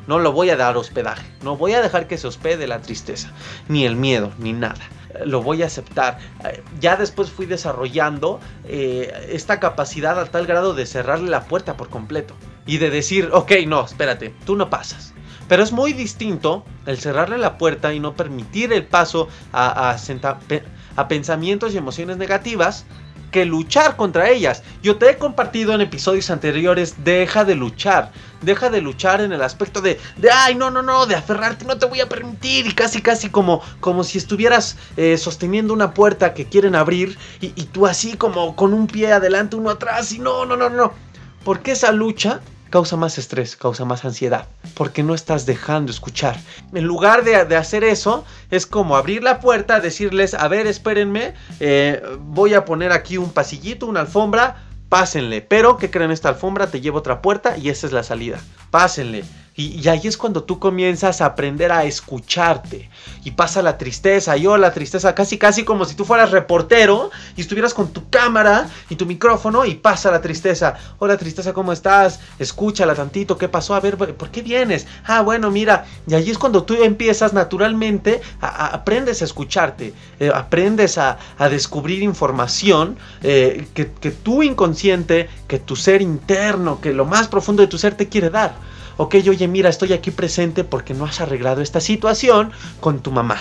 No 0.06 0.18
lo 0.18 0.32
voy 0.32 0.50
a 0.50 0.56
dar 0.56 0.76
hospedaje. 0.76 1.24
No 1.42 1.56
voy 1.56 1.72
a 1.74 1.82
dejar 1.82 2.06
que 2.06 2.18
se 2.18 2.26
hospede 2.26 2.66
la 2.66 2.80
tristeza, 2.80 3.32
ni 3.68 3.84
el 3.84 3.96
miedo, 3.96 4.32
ni 4.38 4.52
nada. 4.52 4.80
Lo 5.24 5.42
voy 5.42 5.62
a 5.62 5.66
aceptar. 5.66 6.18
Eh, 6.44 6.62
ya 6.80 6.96
después 6.96 7.30
fui 7.30 7.46
desarrollando 7.46 8.40
eh, 8.64 9.28
esta 9.30 9.60
capacidad 9.60 10.18
a 10.18 10.26
tal 10.26 10.46
grado 10.46 10.74
de 10.74 10.86
cerrarle 10.86 11.30
la 11.30 11.44
puerta 11.44 11.76
por 11.76 11.88
completo. 11.88 12.34
Y 12.66 12.78
de 12.78 12.90
decir, 12.90 13.30
ok, 13.32 13.52
no, 13.66 13.84
espérate, 13.84 14.34
tú 14.44 14.56
no 14.56 14.70
pasas. 14.70 15.14
Pero 15.48 15.62
es 15.62 15.72
muy 15.72 15.92
distinto 15.92 16.64
el 16.86 16.98
cerrarle 16.98 17.38
la 17.38 17.58
puerta 17.58 17.92
y 17.92 18.00
no 18.00 18.14
permitir 18.14 18.72
el 18.72 18.86
paso 18.86 19.28
a, 19.52 19.96
a 20.96 21.08
pensamientos 21.08 21.74
y 21.74 21.76
emociones 21.76 22.16
negativas 22.16 22.86
que 23.34 23.44
luchar 23.44 23.96
contra 23.96 24.30
ellas. 24.30 24.62
Yo 24.80 24.96
te 24.96 25.10
he 25.10 25.18
compartido 25.18 25.74
en 25.74 25.80
episodios 25.80 26.30
anteriores, 26.30 26.94
deja 27.02 27.44
de 27.44 27.56
luchar, 27.56 28.12
deja 28.42 28.70
de 28.70 28.80
luchar 28.80 29.20
en 29.20 29.32
el 29.32 29.42
aspecto 29.42 29.80
de, 29.80 29.98
de 30.18 30.30
ay, 30.30 30.54
no, 30.54 30.70
no, 30.70 30.82
no, 30.82 31.04
de 31.06 31.16
aferrarte, 31.16 31.64
no 31.64 31.76
te 31.76 31.86
voy 31.86 32.00
a 32.00 32.08
permitir, 32.08 32.64
y 32.68 32.72
casi, 32.72 33.02
casi 33.02 33.30
como, 33.30 33.60
como 33.80 34.04
si 34.04 34.18
estuvieras 34.18 34.76
eh, 34.96 35.18
sosteniendo 35.18 35.74
una 35.74 35.94
puerta 35.94 36.32
que 36.32 36.44
quieren 36.44 36.76
abrir, 36.76 37.18
y, 37.40 37.46
y 37.56 37.64
tú 37.64 37.88
así 37.88 38.16
como 38.16 38.54
con 38.54 38.72
un 38.72 38.86
pie 38.86 39.12
adelante, 39.12 39.56
uno 39.56 39.70
atrás, 39.70 40.12
y 40.12 40.20
no, 40.20 40.46
no, 40.46 40.56
no, 40.56 40.70
no. 40.70 40.92
Porque 41.42 41.72
esa 41.72 41.90
lucha 41.90 42.40
causa 42.74 42.96
más 42.96 43.18
estrés, 43.18 43.54
causa 43.54 43.84
más 43.84 44.04
ansiedad, 44.04 44.48
porque 44.74 45.04
no 45.04 45.14
estás 45.14 45.46
dejando 45.46 45.92
escuchar. 45.92 46.36
En 46.72 46.82
lugar 46.82 47.22
de, 47.22 47.36
hacer 47.56 47.84
eso, 47.84 48.24
es 48.50 48.66
como 48.66 48.96
abrir 48.96 49.22
la 49.22 49.38
puerta, 49.38 49.78
decirles, 49.78 50.34
a 50.34 50.48
ver, 50.48 50.66
espérenme, 50.66 51.34
eh, 51.60 52.02
voy 52.18 52.52
a 52.54 52.64
poner 52.64 52.90
aquí 52.90 53.16
un 53.16 53.30
pasillito, 53.30 53.86
una 53.86 54.00
alfombra, 54.00 54.56
pásenle, 54.88 55.40
pero 55.40 55.76
¿qué 55.76 55.88
creen 55.88 56.10
esta 56.10 56.30
alfombra? 56.30 56.66
Te 56.66 56.80
lleva 56.80 56.98
otra 56.98 57.22
puerta 57.22 57.56
y 57.56 57.68
esa 57.68 57.86
es 57.86 57.92
la 57.92 58.02
salida. 58.02 58.40
Pásenle. 58.72 59.22
Y, 59.56 59.86
ahí 59.88 60.00
es 60.04 60.16
cuando 60.16 60.42
tú 60.42 60.58
comienzas 60.58 61.20
a 61.20 61.26
aprender 61.26 61.70
a 61.70 61.84
escucharte. 61.84 62.90
Y 63.22 63.32
pasa 63.32 63.62
la 63.62 63.78
tristeza. 63.78 64.36
Yo 64.36 64.56
la 64.56 64.72
tristeza 64.72 65.14
casi 65.14 65.38
casi 65.38 65.64
como 65.64 65.84
si 65.84 65.94
tú 65.94 66.04
fueras 66.04 66.32
reportero 66.32 67.10
y 67.36 67.42
estuvieras 67.42 67.72
con 67.72 67.92
tu 67.92 68.10
cámara 68.10 68.68
y 68.90 68.96
tu 68.96 69.06
micrófono 69.06 69.64
y 69.64 69.76
pasa 69.76 70.10
la 70.10 70.20
tristeza. 70.20 70.74
Hola 70.98 71.16
tristeza, 71.16 71.52
¿cómo 71.52 71.72
estás? 71.72 72.18
Escúchala 72.40 72.96
tantito. 72.96 73.38
¿Qué 73.38 73.48
pasó? 73.48 73.76
A 73.76 73.80
ver, 73.80 73.96
¿por 73.96 74.30
qué 74.30 74.42
vienes? 74.42 74.88
Ah, 75.04 75.22
bueno, 75.22 75.52
mira. 75.52 75.86
Y 76.08 76.14
ahí 76.14 76.30
es 76.30 76.38
cuando 76.38 76.64
tú 76.64 76.74
empiezas 76.74 77.32
naturalmente, 77.32 78.22
a, 78.40 78.66
aprendes 78.66 79.22
a 79.22 79.24
escucharte. 79.24 79.94
Eh, 80.18 80.32
aprendes 80.34 80.98
a, 80.98 81.16
descubrir 81.48 82.02
información 82.02 82.96
eh, 83.22 83.68
que, 83.74 83.92
que 83.92 84.10
tu 84.10 84.42
inconsciente, 84.42 85.28
que 85.46 85.60
tu 85.60 85.76
ser 85.76 86.02
interno, 86.02 86.80
que 86.80 86.92
lo 86.92 87.04
más 87.04 87.28
profundo 87.28 87.62
de 87.62 87.68
tu 87.68 87.78
ser 87.78 87.94
te 87.94 88.08
quiere 88.08 88.30
dar 88.30 88.54
ok, 88.96 89.16
oye, 89.28 89.48
mira, 89.48 89.68
estoy 89.68 89.92
aquí 89.92 90.10
presente 90.10 90.64
porque 90.64 90.94
no 90.94 91.04
has 91.04 91.20
arreglado 91.20 91.62
esta 91.62 91.80
situación 91.80 92.50
con 92.80 93.00
tu 93.00 93.10
mamá. 93.10 93.38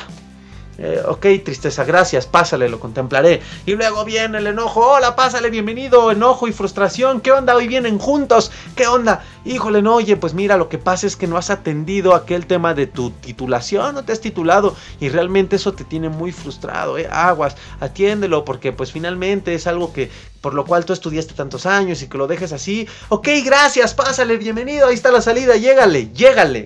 Eh, 0.79 1.03
ok, 1.07 1.25
tristeza, 1.45 1.83
gracias, 1.83 2.25
pásale, 2.25 2.67
lo 2.67 2.79
contemplaré. 2.79 3.41
Y 3.65 3.75
luego 3.75 4.03
viene 4.05 4.39
el 4.39 4.47
enojo, 4.47 4.93
hola, 4.93 5.15
pásale, 5.15 5.51
bienvenido, 5.51 6.09
enojo 6.11 6.47
y 6.47 6.51
frustración, 6.51 7.21
¿qué 7.21 7.31
onda? 7.31 7.55
Hoy 7.55 7.67
vienen 7.67 7.99
juntos, 7.99 8.51
¿qué 8.75 8.87
onda? 8.87 9.23
Híjole, 9.45 9.83
no, 9.83 9.95
oye, 9.95 10.17
pues 10.17 10.33
mira, 10.33 10.57
lo 10.57 10.69
que 10.69 10.79
pasa 10.79 11.05
es 11.05 11.15
que 11.15 11.27
no 11.27 11.37
has 11.37 11.51
atendido 11.51 12.15
aquel 12.15 12.47
tema 12.47 12.73
de 12.73 12.87
tu 12.87 13.11
titulación, 13.11 13.93
no 13.93 14.03
te 14.03 14.13
has 14.13 14.19
titulado 14.19 14.75
y 14.99 15.09
realmente 15.09 15.57
eso 15.57 15.73
te 15.73 15.83
tiene 15.83 16.09
muy 16.09 16.31
frustrado, 16.31 16.97
¿eh? 16.97 17.07
Aguas, 17.11 17.55
atiéndelo 17.79 18.43
porque 18.43 18.71
pues 18.71 18.91
finalmente 18.91 19.53
es 19.53 19.67
algo 19.67 19.93
que 19.93 20.09
por 20.41 20.55
lo 20.55 20.65
cual 20.65 20.85
tú 20.85 20.93
estudiaste 20.93 21.35
tantos 21.35 21.67
años 21.67 22.01
y 22.01 22.07
que 22.07 22.17
lo 22.17 22.25
dejes 22.25 22.51
así. 22.51 22.87
Ok, 23.09 23.27
gracias, 23.45 23.93
pásale, 23.93 24.37
bienvenido, 24.37 24.87
ahí 24.87 24.95
está 24.95 25.11
la 25.11 25.21
salida, 25.21 25.55
llégale, 25.55 26.11
llégale. 26.13 26.65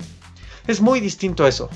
Es 0.66 0.80
muy 0.82 1.00
distinto 1.00 1.46
eso. 1.46 1.70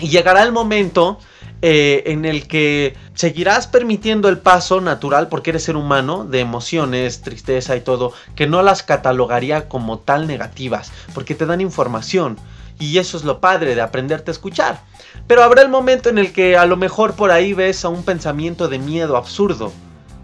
Y 0.00 0.08
llegará 0.08 0.42
el 0.42 0.52
momento 0.52 1.18
eh, 1.62 2.12
en 2.12 2.24
el 2.24 2.46
que 2.46 2.94
seguirás 3.14 3.66
permitiendo 3.66 4.28
el 4.28 4.38
paso 4.38 4.80
natural, 4.80 5.28
porque 5.28 5.50
eres 5.50 5.62
ser 5.62 5.76
humano, 5.76 6.26
de 6.26 6.40
emociones, 6.40 7.22
tristeza 7.22 7.74
y 7.74 7.80
todo, 7.80 8.12
que 8.34 8.46
no 8.46 8.62
las 8.62 8.82
catalogaría 8.82 9.68
como 9.68 9.98
tal 9.98 10.26
negativas, 10.26 10.92
porque 11.14 11.34
te 11.34 11.46
dan 11.46 11.60
información. 11.60 12.36
Y 12.78 12.98
eso 12.98 13.16
es 13.16 13.24
lo 13.24 13.40
padre 13.40 13.74
de 13.74 13.80
aprenderte 13.80 14.30
a 14.30 14.32
escuchar. 14.32 14.80
Pero 15.26 15.42
habrá 15.42 15.62
el 15.62 15.68
momento 15.68 16.08
en 16.10 16.18
el 16.18 16.32
que 16.32 16.58
a 16.58 16.66
lo 16.66 16.76
mejor 16.76 17.14
por 17.14 17.30
ahí 17.30 17.54
ves 17.54 17.84
a 17.84 17.88
un 17.88 18.02
pensamiento 18.02 18.68
de 18.68 18.78
miedo 18.78 19.16
absurdo. 19.16 19.72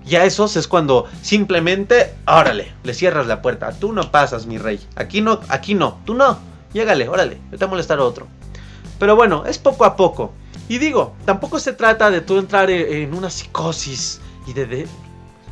Y 0.04 0.16
a 0.16 0.24
esos 0.24 0.56
es 0.56 0.66
cuando 0.66 1.06
simplemente, 1.22 2.12
órale, 2.26 2.74
le 2.82 2.92
cierras 2.92 3.26
la 3.26 3.40
puerta. 3.40 3.70
Tú 3.72 3.92
no 3.92 4.10
pasas, 4.10 4.46
mi 4.46 4.58
rey. 4.58 4.80
Aquí 4.96 5.20
no, 5.20 5.40
aquí 5.48 5.74
no. 5.74 6.00
Tú 6.04 6.14
no. 6.14 6.38
Llégale, 6.72 7.08
órale, 7.08 7.38
te 7.56 7.64
a 7.64 7.68
molestar 7.68 7.98
a 7.98 8.04
otro. 8.04 8.26
Pero 9.00 9.16
bueno, 9.16 9.44
es 9.46 9.58
poco 9.58 9.84
a 9.86 9.96
poco. 9.96 10.30
Y 10.68 10.78
digo, 10.78 11.14
tampoco 11.24 11.58
se 11.58 11.72
trata 11.72 12.10
de 12.10 12.20
tú 12.20 12.38
entrar 12.38 12.70
e-, 12.70 13.02
en 13.02 13.14
una 13.14 13.30
psicosis 13.30 14.20
y 14.46 14.52
de, 14.52 14.86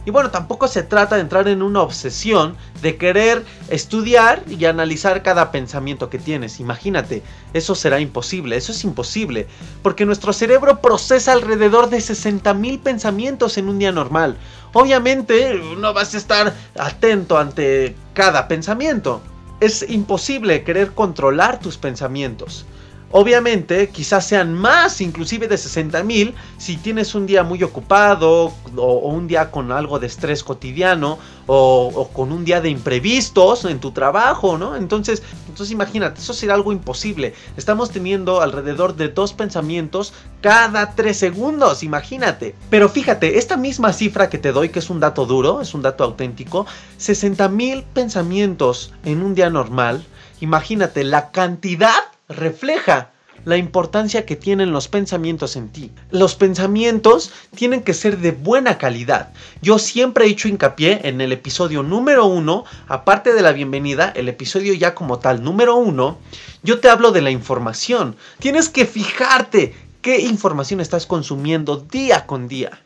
Y 0.04 0.10
bueno, 0.10 0.30
tampoco 0.30 0.68
se 0.68 0.82
trata 0.82 1.16
de 1.16 1.22
entrar 1.22 1.48
en 1.48 1.62
una 1.62 1.80
obsesión 1.80 2.56
de 2.82 2.98
querer 2.98 3.44
estudiar 3.70 4.44
y 4.46 4.66
analizar 4.66 5.22
cada 5.22 5.50
pensamiento 5.50 6.10
que 6.10 6.18
tienes. 6.18 6.60
Imagínate, 6.60 7.22
eso 7.54 7.74
será 7.74 8.00
imposible, 8.00 8.54
eso 8.54 8.70
es 8.70 8.84
imposible, 8.84 9.46
porque 9.82 10.04
nuestro 10.04 10.34
cerebro 10.34 10.80
procesa 10.82 11.32
alrededor 11.32 11.88
de 11.88 12.02
60 12.02 12.52
mil 12.52 12.78
pensamientos 12.80 13.56
en 13.56 13.70
un 13.70 13.78
día 13.78 13.92
normal. 13.92 14.36
Obviamente 14.74 15.58
no 15.78 15.94
vas 15.94 16.14
a 16.14 16.18
estar 16.18 16.54
atento 16.78 17.38
ante 17.38 17.96
cada 18.12 18.46
pensamiento. 18.46 19.22
Es 19.60 19.88
imposible 19.88 20.64
querer 20.64 20.92
controlar 20.92 21.60
tus 21.60 21.78
pensamientos. 21.78 22.66
Obviamente, 23.10 23.88
quizás 23.88 24.26
sean 24.26 24.52
más, 24.52 25.00
inclusive 25.00 25.48
de 25.48 25.56
60 25.56 26.02
mil, 26.02 26.34
si 26.58 26.76
tienes 26.76 27.14
un 27.14 27.26
día 27.26 27.42
muy 27.42 27.62
ocupado 27.62 28.52
o, 28.76 29.08
un 29.08 29.26
día 29.26 29.50
con 29.50 29.72
algo 29.72 29.98
de 29.98 30.06
estrés 30.06 30.44
cotidiano 30.44 31.18
o, 31.46 32.10
con 32.12 32.32
un 32.32 32.44
día 32.44 32.60
de 32.60 32.68
imprevistos 32.68 33.64
en 33.64 33.80
tu 33.80 33.92
trabajo, 33.92 34.58
¿no? 34.58 34.76
Entonces, 34.76 35.22
entonces 35.48 35.72
imagínate, 35.72 36.20
eso 36.20 36.34
será 36.34 36.52
algo 36.52 36.70
imposible. 36.70 37.32
Estamos 37.56 37.90
teniendo 37.90 38.42
alrededor 38.42 38.94
de 38.94 39.08
dos 39.08 39.32
pensamientos 39.32 40.12
cada 40.42 40.94
tres 40.94 41.16
segundos, 41.16 41.82
imagínate. 41.82 42.54
Pero 42.68 42.90
fíjate, 42.90 43.38
esta 43.38 43.56
misma 43.56 43.94
cifra 43.94 44.28
que 44.28 44.36
te 44.36 44.52
doy, 44.52 44.68
que 44.68 44.80
es 44.80 44.90
un 44.90 45.00
dato 45.00 45.24
duro, 45.24 45.62
es 45.62 45.72
un 45.72 45.80
dato 45.80 46.04
auténtico, 46.04 46.66
60 46.98 47.48
mil 47.48 47.84
pensamientos 47.84 48.92
en 49.06 49.22
un 49.22 49.34
día 49.34 49.48
normal, 49.48 50.04
imagínate 50.40 51.04
la 51.04 51.30
cantidad 51.30 52.17
refleja 52.28 53.10
la 53.44 53.56
importancia 53.56 54.26
que 54.26 54.36
tienen 54.36 54.72
los 54.72 54.88
pensamientos 54.88 55.56
en 55.56 55.70
ti. 55.70 55.92
Los 56.10 56.34
pensamientos 56.34 57.32
tienen 57.54 57.82
que 57.82 57.94
ser 57.94 58.18
de 58.18 58.32
buena 58.32 58.78
calidad. 58.78 59.32
Yo 59.62 59.78
siempre 59.78 60.26
he 60.26 60.28
hecho 60.28 60.48
hincapié 60.48 61.00
en 61.04 61.20
el 61.20 61.32
episodio 61.32 61.82
número 61.82 62.26
uno, 62.26 62.64
aparte 62.88 63.32
de 63.32 63.42
la 63.42 63.52
bienvenida, 63.52 64.12
el 64.14 64.28
episodio 64.28 64.74
ya 64.74 64.94
como 64.94 65.18
tal 65.18 65.42
número 65.42 65.76
uno, 65.76 66.18
yo 66.62 66.80
te 66.80 66.90
hablo 66.90 67.12
de 67.12 67.22
la 67.22 67.30
información. 67.30 68.16
Tienes 68.38 68.68
que 68.68 68.84
fijarte 68.84 69.74
qué 70.02 70.20
información 70.20 70.80
estás 70.80 71.06
consumiendo 71.06 71.76
día 71.76 72.26
con 72.26 72.48
día. 72.48 72.82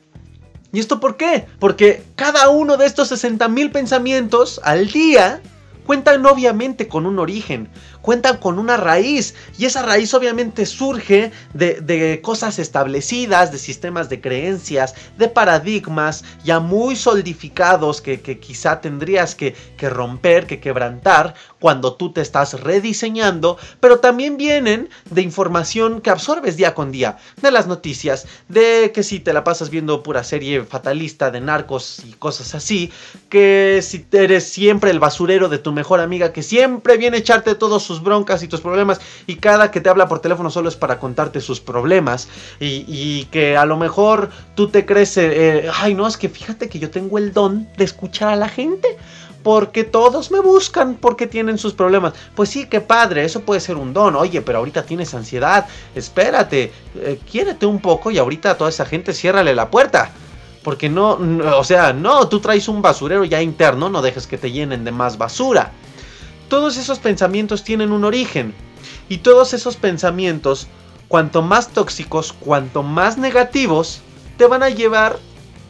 ¿Y 0.73 0.81
esto 0.81 1.01
por 1.01 1.17
qué? 1.17 1.47
Porque 1.59 2.03
cada 2.15 2.49
uno 2.49 2.77
de 2.77 2.87
estos 2.87 3.09
60 3.09 3.49
mil 3.49 3.71
pensamientos 3.71 4.61
al 4.65 4.89
día 4.89 5.43
cuentan 5.87 6.25
obviamente 6.25 6.89
con 6.89 7.07
un 7.07 7.19
origen, 7.19 7.69
cuentan 8.03 8.37
con 8.37 8.59
una 8.59 8.77
raíz. 8.77 9.35
Y 9.57 9.65
esa 9.65 9.83
raíz 9.83 10.13
obviamente 10.13 10.67
surge 10.67 11.33
de, 11.55 12.21
cosas 12.23 12.59
establecidas, 12.59 13.53
de 13.53 13.59
sistemas 13.59 14.09
de 14.09 14.21
creencias, 14.21 14.95
de 15.17 15.29
paradigmas 15.29 16.25
ya 16.45 16.61
muy 16.61 16.97
solidificados 16.97 18.01
que, 18.01 18.21
quizá 18.41 18.81
tendrías 18.81 19.35
que, 19.35 19.55
que 19.77 19.89
romper, 19.89 20.47
que 20.47 20.61
quebrantar 20.61 21.35
cuando 21.59 21.95
tú 21.95 22.13
te 22.13 22.21
estás 22.21 22.61
rediseñando, 22.61 23.57
pero 23.79 24.01
también 24.01 24.37
vienen 24.37 24.89
de 25.11 25.23
información 25.23 26.01
que 26.01 26.11
absorbes 26.11 26.57
día 26.57 26.75
con 26.75 26.91
día, 26.91 27.19
de 27.41 27.53
las 27.53 27.69
noticias, 27.69 28.27
de 28.49 28.91
que 28.93 29.05
si 29.05 29.21
te 29.21 29.33
la 29.33 29.45
pasas 29.45 29.71
viendo 29.71 30.03
pura 30.03 30.25
serie 30.25 30.65
fatalista 30.65 31.31
de 31.31 31.41
narcos 31.41 32.03
y 32.05 32.15
cosas 32.15 32.57
así, 32.57 32.91
que 33.29 33.81
si 33.83 34.05
eres 34.11 34.49
siempre 34.49 34.91
el 34.91 34.99
basurero 34.99 35.49
de 35.49 35.59
tu 35.59 35.73
mejor 35.73 36.01
amiga 36.01 36.33
que 36.33 36.43
siempre 36.43 36.97
viene 36.97 37.19
a 37.19 37.21
echarte 37.21 37.55
todos 37.55 37.85
sus 37.85 37.92
broncas 38.01 38.45
y 38.45 38.49
tus 38.49 38.61
problemas 38.61 39.01
y 39.27 39.37
cada 39.37 39.73
que 39.73 39.81
te 39.81 39.89
habla 39.89 40.07
por 40.07 40.21
teléfono 40.21 40.51
solo 40.51 40.69
es 40.69 40.77
para 40.77 41.01
contarte 41.01 41.41
sus 41.41 41.59
problemas 41.59 42.29
y, 42.61 43.25
que 43.33 43.57
a 43.57 43.67
lo 43.67 43.77
mejor 43.77 44.31
tú 44.55 44.69
te 44.69 44.87
crees, 44.87 45.17
eh, 45.17 45.69
ay 45.81 45.95
no, 45.95 46.07
es 46.07 46.17
que 46.17 46.29
fíjate 46.29 46.69
que 46.69 46.79
yo 46.79 46.91
tengo 46.91 47.19
el 47.19 47.33
don 47.33 47.69
de 47.77 47.85
escuchar 47.85 48.29
a 48.29 48.37
la 48.37 48.49
gente 48.49 48.97
porque 49.43 49.85
todos 49.85 50.31
me 50.31 50.41
buscan 50.41 50.95
porque 50.95 51.27
tienen 51.27 51.59
sus 51.59 51.75
problemas. 51.75 52.15
Pues 52.35 52.51
sí, 52.51 52.67
qué 52.67 52.81
padre, 52.81 53.25
eso 53.25 53.41
puede 53.41 53.61
ser 53.61 53.77
un 53.77 53.93
don. 53.93 54.17
Oye, 54.17 54.41
pero 54.41 54.59
ahorita 54.59 54.85
tienes 54.85 55.15
ansiedad, 55.15 55.67
espérate, 55.95 56.73
eh, 56.97 57.19
quiérete 57.31 57.67
un 57.67 57.81
poco 57.81 58.11
y 58.11 58.19
ahorita 58.19 58.57
toda 58.57 58.71
esa 58.71 58.85
gente 58.85 59.13
ciérrale 59.13 59.55
la 59.55 59.71
puerta. 59.71 60.11
Porque 60.63 60.89
no, 60.89 61.19
o 61.57 61.65
sea, 61.65 61.93
no, 61.93 62.29
tú 62.29 62.39
traes 62.39 62.69
un 62.69 62.83
basurero 62.83 63.25
ya 63.25 63.43
interno, 63.43 63.89
no 63.89 64.01
dejes 64.01 64.29
que 64.29 64.39
te 64.39 64.53
llenen 64.53 64.85
de 64.85 64.93
más 64.93 65.19
basura. 65.19 65.73
Todos 66.53 66.77
esos 66.77 66.99
pensamientos 66.99 67.65
tienen 67.65 67.93
un 67.93 68.05
origen. 68.05 68.53
Y 69.09 69.17
todos 69.17 69.55
esos 69.55 69.77
pensamientos, 69.77 70.67
cuanto 71.09 71.41
más 71.41 71.69
tóxicos, 71.69 72.35
cuanto 72.35 72.83
más 72.83 73.17
negativos, 73.17 74.03
te 74.37 74.45
van 74.45 74.63
a 74.63 74.69
llevar 74.69 75.19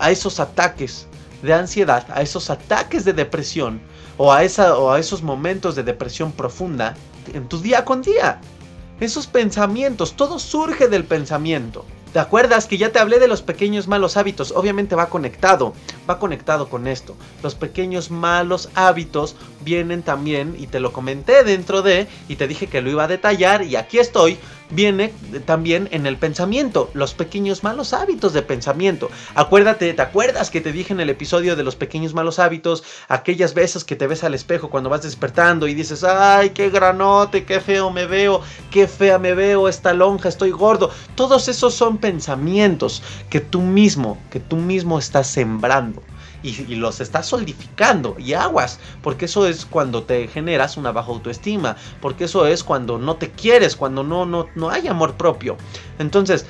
a 0.00 0.10
esos 0.10 0.40
ataques 0.40 1.06
de 1.40 1.54
ansiedad, 1.54 2.04
a 2.12 2.20
esos 2.20 2.50
ataques 2.50 3.04
de 3.04 3.12
depresión 3.12 3.80
o 4.16 4.32
a, 4.32 4.40
o 4.76 4.90
a 4.90 4.98
esos 4.98 5.22
momentos 5.22 5.76
de 5.76 5.84
depresión 5.84 6.32
profunda 6.32 6.96
en 7.32 7.48
tu 7.48 7.60
día 7.60 7.84
con 7.84 8.02
día. 8.02 8.40
Esos 8.98 9.28
pensamientos, 9.28 10.14
todo 10.14 10.40
surge 10.40 10.88
del 10.88 11.04
pensamiento. 11.04 11.84
¿Te 12.12 12.18
acuerdas 12.18 12.66
que 12.66 12.76
ya 12.76 12.92
te 12.92 12.98
hablé 12.98 13.18
de 13.18 13.26
los 13.26 13.40
pequeños 13.40 13.88
malos 13.88 14.18
hábitos? 14.18 14.52
Obviamente 14.54 14.94
va 14.94 15.08
conectado, 15.08 15.72
va 16.08 16.18
conectado 16.18 16.68
con 16.68 16.86
esto. 16.86 17.16
Los 17.42 17.54
pequeños 17.54 18.10
malos 18.10 18.68
hábitos 18.74 19.34
vienen 19.60 20.02
también, 20.02 20.54
y 20.58 20.66
te 20.66 20.78
lo 20.78 20.92
comenté 20.92 21.42
dentro 21.42 21.80
de, 21.80 22.06
y 22.28 22.36
te 22.36 22.48
dije 22.48 22.66
que 22.66 22.82
lo 22.82 22.90
iba 22.90 23.04
a 23.04 23.08
detallar, 23.08 23.62
y 23.62 23.76
aquí 23.76 23.98
estoy, 23.98 24.36
viene 24.72 25.12
también 25.44 25.88
en 25.92 26.06
el 26.06 26.16
pensamiento, 26.16 26.90
los 26.94 27.14
pequeños 27.14 27.62
malos 27.62 27.92
hábitos 27.92 28.32
de 28.32 28.42
pensamiento. 28.42 29.10
Acuérdate, 29.34 29.92
¿te 29.92 30.02
acuerdas 30.02 30.50
que 30.50 30.60
te 30.60 30.72
dije 30.72 30.92
en 30.92 31.00
el 31.00 31.10
episodio 31.10 31.56
de 31.56 31.62
los 31.62 31.76
pequeños 31.76 32.14
malos 32.14 32.38
hábitos? 32.38 32.82
Aquellas 33.08 33.54
veces 33.54 33.84
que 33.84 33.96
te 33.96 34.06
ves 34.06 34.24
al 34.24 34.34
espejo 34.34 34.70
cuando 34.70 34.90
vas 34.90 35.02
despertando 35.02 35.68
y 35.68 35.74
dices, 35.74 36.04
ay, 36.04 36.50
qué 36.50 36.70
granote, 36.70 37.44
qué 37.44 37.60
feo 37.60 37.90
me 37.90 38.06
veo, 38.06 38.40
qué 38.70 38.88
fea 38.88 39.18
me 39.18 39.34
veo, 39.34 39.68
esta 39.68 39.92
lonja, 39.92 40.28
estoy 40.28 40.50
gordo. 40.50 40.90
Todos 41.14 41.48
esos 41.48 41.74
son 41.74 41.98
pensamientos 41.98 43.02
que 43.28 43.40
tú 43.40 43.60
mismo, 43.60 44.18
que 44.30 44.40
tú 44.40 44.56
mismo 44.56 44.98
estás 44.98 45.26
sembrando 45.26 46.02
y, 46.42 46.74
los 46.74 47.00
estás 47.00 47.26
solidificando 47.26 48.16
y 48.18 48.32
aguas, 48.34 48.78
porque 49.02 49.26
eso 49.26 49.46
es 49.46 49.64
cuando 49.64 50.02
te 50.02 50.28
generas 50.28 50.76
una 50.76 50.92
baja 50.92 51.10
autoestima, 51.10 51.76
porque 52.00 52.24
eso 52.24 52.46
es 52.46 52.64
cuando 52.64 52.98
no 52.98 53.16
te 53.16 53.30
quieres, 53.30 53.76
cuando 53.76 54.02
no, 54.02 54.26
no, 54.26 54.46
no 54.54 54.70
hay 54.70 54.88
amor 54.88 55.14
propio. 55.14 55.56
Entonces, 55.98 56.46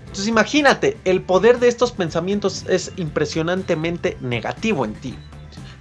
entonces 0.00 0.26
imagínate, 0.26 0.98
el 1.04 1.22
poder 1.22 1.60
de 1.60 1.68
estos 1.68 1.92
pensamientos 1.92 2.64
es 2.68 2.92
impresionantemente 2.96 4.16
negativo 4.20 4.84
en 4.84 4.94
ti. 4.94 5.14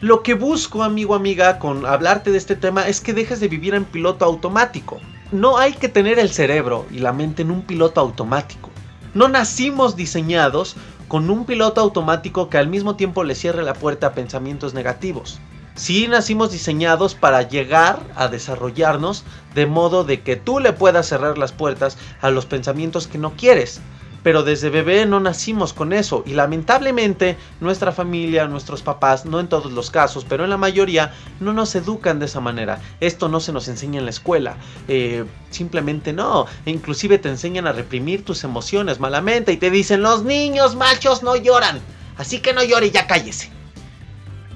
Lo 0.01 0.23
que 0.23 0.33
busco, 0.33 0.83
amigo, 0.83 1.15
amiga, 1.15 1.59
con 1.59 1.85
hablarte 1.85 2.31
de 2.31 2.37
este 2.37 2.55
tema 2.55 2.87
es 2.87 3.01
que 3.01 3.13
dejes 3.13 3.39
de 3.39 3.47
vivir 3.47 3.73
en 3.73 3.85
piloto 3.85 4.23
automático. 4.23 4.99
No 5.31 5.57
hay 5.57 5.73
que 5.73 5.89
tener 5.89 6.19
el 6.19 6.29
cerebro 6.29 6.85
y 6.89 6.99
la 6.99 7.11
mente 7.11 7.41
en 7.41 7.51
un 7.51 7.63
piloto 7.63 7.99
automático. 7.99 8.69
No 9.13 9.27
nacimos 9.27 9.95
diseñados 9.95 10.75
con 11.09 11.29
un 11.29 11.43
piloto 11.43 11.81
automático 11.81 12.49
que 12.49 12.59
al 12.59 12.69
mismo 12.69 12.95
tiempo 12.95 13.25
le 13.25 13.35
cierre 13.35 13.63
la 13.63 13.73
puerta 13.73 14.07
a 14.07 14.13
pensamientos 14.13 14.73
negativos. 14.73 15.39
Sí 15.75 16.07
nacimos 16.07 16.51
diseñados 16.51 17.15
para 17.15 17.41
llegar 17.41 17.99
a 18.15 18.27
desarrollarnos 18.27 19.23
de 19.55 19.65
modo 19.65 20.03
de 20.03 20.21
que 20.21 20.35
tú 20.35 20.59
le 20.59 20.71
puedas 20.71 21.07
cerrar 21.07 21.37
las 21.37 21.51
puertas 21.51 21.97
a 22.21 22.29
los 22.29 22.45
pensamientos 22.45 23.07
que 23.07 23.17
no 23.17 23.31
quieres 23.31 23.81
pero 24.23 24.43
desde 24.43 24.69
bebé 24.69 25.05
no 25.05 25.19
nacimos 25.19 25.73
con 25.73 25.93
eso 25.93 26.23
y 26.25 26.33
lamentablemente 26.33 27.37
nuestra 27.59 27.91
familia, 27.91 28.47
nuestros 28.47 28.81
papás, 28.81 29.25
no 29.25 29.39
en 29.39 29.47
todos 29.47 29.71
los 29.71 29.91
casos, 29.91 30.25
pero 30.27 30.43
en 30.43 30.49
la 30.49 30.57
mayoría 30.57 31.13
no 31.39 31.53
nos 31.53 31.75
educan 31.75 32.19
de 32.19 32.25
esa 32.25 32.39
manera. 32.39 32.79
Esto 32.99 33.29
no 33.29 33.39
se 33.39 33.53
nos 33.53 33.67
enseña 33.67 33.99
en 33.99 34.05
la 34.05 34.11
escuela, 34.11 34.57
eh, 34.87 35.25
simplemente 35.49 36.13
no. 36.13 36.45
E 36.65 36.71
inclusive 36.71 37.17
te 37.17 37.29
enseñan 37.29 37.67
a 37.67 37.71
reprimir 37.71 38.25
tus 38.25 38.43
emociones 38.43 38.99
malamente 38.99 39.51
y 39.51 39.57
te 39.57 39.71
dicen 39.71 40.01
los 40.01 40.23
niños 40.23 40.75
machos 40.75 41.23
no 41.23 41.35
lloran, 41.35 41.79
así 42.17 42.39
que 42.39 42.53
no 42.53 42.63
llore 42.63 42.91
ya 42.91 43.07
cállese 43.07 43.58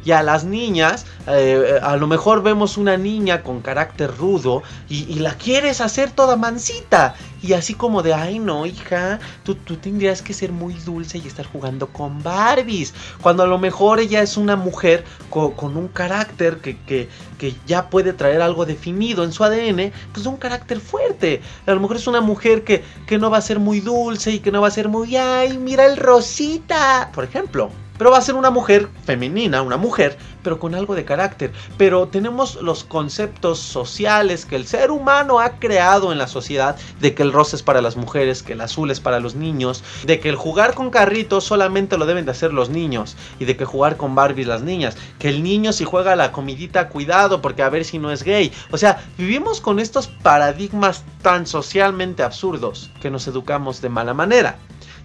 y 0.06 0.12
a 0.12 0.24
las 0.24 0.44
niñas, 0.44 1.06
eh, 1.28 1.80
a 1.82 1.96
lo 1.96 2.08
mejor 2.08 2.44
vemos 2.44 2.78
una 2.78 2.98
niña 2.98 3.42
con 3.44 3.62
carácter 3.62 4.16
rudo 4.18 4.64
y, 4.90 5.14
la 5.24 5.36
quieres 5.36 5.80
hacer 5.80 6.12
toda 6.12 6.36
mansita. 6.36 7.16
Y 7.42 7.54
así 7.54 7.74
como 7.74 8.04
de, 8.04 8.14
ay 8.14 8.40
no, 8.40 8.66
hija, 8.66 9.20
tú, 9.44 9.56
tú 9.56 9.78
tendrías 9.78 10.22
que 10.22 10.34
ser 10.34 10.52
muy 10.52 10.74
dulce 10.74 11.18
y 11.18 11.28
estar 11.28 11.46
jugando 11.46 11.88
con 11.88 12.22
Barbies. 12.24 12.94
Cuando 13.22 13.44
a 13.44 13.48
lo 13.48 13.58
mejor 13.58 14.00
ella 14.00 14.22
es 14.22 14.38
una 14.38 14.56
mujer 14.56 15.04
con, 15.30 15.78
un 15.78 15.88
carácter 15.88 16.58
que, 16.58 16.78
que, 16.80 17.10
que, 17.38 17.56
ya 17.66 17.90
puede 17.90 18.14
traer 18.14 18.42
algo 18.42 18.66
definido 18.66 19.24
en 19.24 19.32
su 19.32 19.44
ADN, 19.44 19.92
pues 20.14 20.26
un 20.26 20.38
carácter 20.38 20.80
fuerte. 20.80 21.42
A 21.66 21.74
lo 21.74 21.80
mejor 21.80 21.98
es 21.98 22.08
una 22.08 22.22
mujer 22.22 22.64
que, 22.64 22.84
que 23.08 23.18
no 23.18 23.30
va 23.30 23.38
a 23.38 23.42
ser 23.42 23.60
muy 23.60 23.80
dulce 23.80 24.32
y 24.32 24.40
que 24.40 24.52
no 24.52 24.62
va 24.62 24.68
a 24.68 24.72
ser 24.72 24.90
muy, 24.90 25.16
ay, 25.16 25.58
mira 25.58 25.86
el 25.86 25.98
rosita, 25.98 27.12
por 27.14 27.24
ejemplo 27.24 27.72
pero 28.04 28.12
va 28.12 28.18
a 28.18 28.22
ser 28.22 28.36
una 28.36 28.50
mujer 28.50 28.90
femenina, 29.06 29.62
una 29.62 29.78
mujer, 29.78 30.18
pero 30.44 30.60
con 30.60 30.76
algo 30.76 30.94
de 30.94 31.06
carácter. 31.06 31.54
Pero 31.78 32.10
tenemos 32.10 32.62
los 32.62 32.84
conceptos 32.84 33.60
sociales 33.60 34.46
que 34.46 34.58
el 34.58 34.68
ser 34.68 34.92
humano 34.92 35.40
ha 35.40 35.52
creado 35.52 36.12
en 36.12 36.18
la 36.18 36.28
sociedad 36.28 36.76
de 37.00 37.14
que 37.14 37.24
el 37.24 37.32
rosa 37.32 37.56
es 37.56 37.64
para 37.64 37.82
las 37.82 37.96
mujeres, 37.96 38.44
que 38.44 38.52
el 38.52 38.60
azul 38.60 38.92
es 38.92 39.00
para 39.00 39.22
los 39.22 39.36
niños, 39.36 39.86
de 40.06 40.20
que 40.20 40.28
el 40.28 40.36
jugar 40.36 40.74
con 40.74 40.90
carritos 40.90 41.46
solamente 41.46 41.98
lo 41.98 42.06
deben 42.06 42.26
de 42.26 42.32
hacer 42.32 42.52
los 42.52 42.68
niños 42.68 43.16
y 43.40 43.46
de 43.46 43.56
que 43.56 43.64
jugar 43.64 43.96
con 43.96 44.16
Barbies 44.16 44.48
las 44.48 44.64
niñas, 44.64 44.98
que 45.18 45.30
el 45.30 45.42
niño 45.42 45.72
si 45.72 45.86
juega 45.86 46.18
la 46.18 46.34
comidita 46.34 46.90
cuidado 46.90 47.42
porque 47.42 47.64
a 47.64 47.70
ver 47.70 47.86
si 47.86 48.00
no 48.00 48.12
es 48.12 48.24
gay. 48.24 48.52
O 48.72 48.78
sea, 48.78 49.02
vivimos 49.18 49.62
con 49.62 49.80
estos 49.80 50.08
paradigmas 50.08 51.06
tan 51.22 51.48
socialmente 51.48 52.22
absurdos 52.22 52.92
que 53.02 53.10
nos 53.10 53.28
educamos 53.28 53.82
de 53.82 53.88
mala 53.88 54.14
manera 54.14 54.58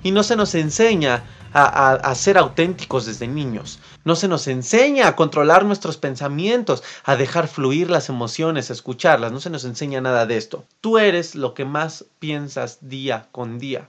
y 0.02 0.10
no 0.10 0.22
se 0.22 0.34
nos 0.34 0.54
enseña 0.54 1.22
a, 1.52 2.14
ser 2.14 2.38
auténticos 2.38 3.06
desde 3.06 3.28
niños. 3.28 3.78
No 4.04 4.16
se 4.16 4.28
nos 4.28 4.46
enseña 4.46 5.08
a 5.08 5.16
controlar 5.16 5.64
nuestros 5.64 5.96
pensamientos, 5.96 6.82
a 7.04 7.16
dejar 7.16 7.48
fluir 7.48 7.90
las 7.90 8.08
emociones, 8.08 8.70
a 8.70 8.72
escucharlas. 8.72 9.32
No 9.32 9.40
se 9.40 9.50
nos 9.50 9.64
enseña 9.64 10.00
nada 10.00 10.26
de 10.26 10.36
esto. 10.36 10.64
Tú 10.80 10.98
eres 10.98 11.34
lo 11.34 11.54
que 11.54 11.64
más 11.64 12.04
piensas 12.18 12.78
día 12.80 13.28
con 13.32 13.58
día. 13.58 13.88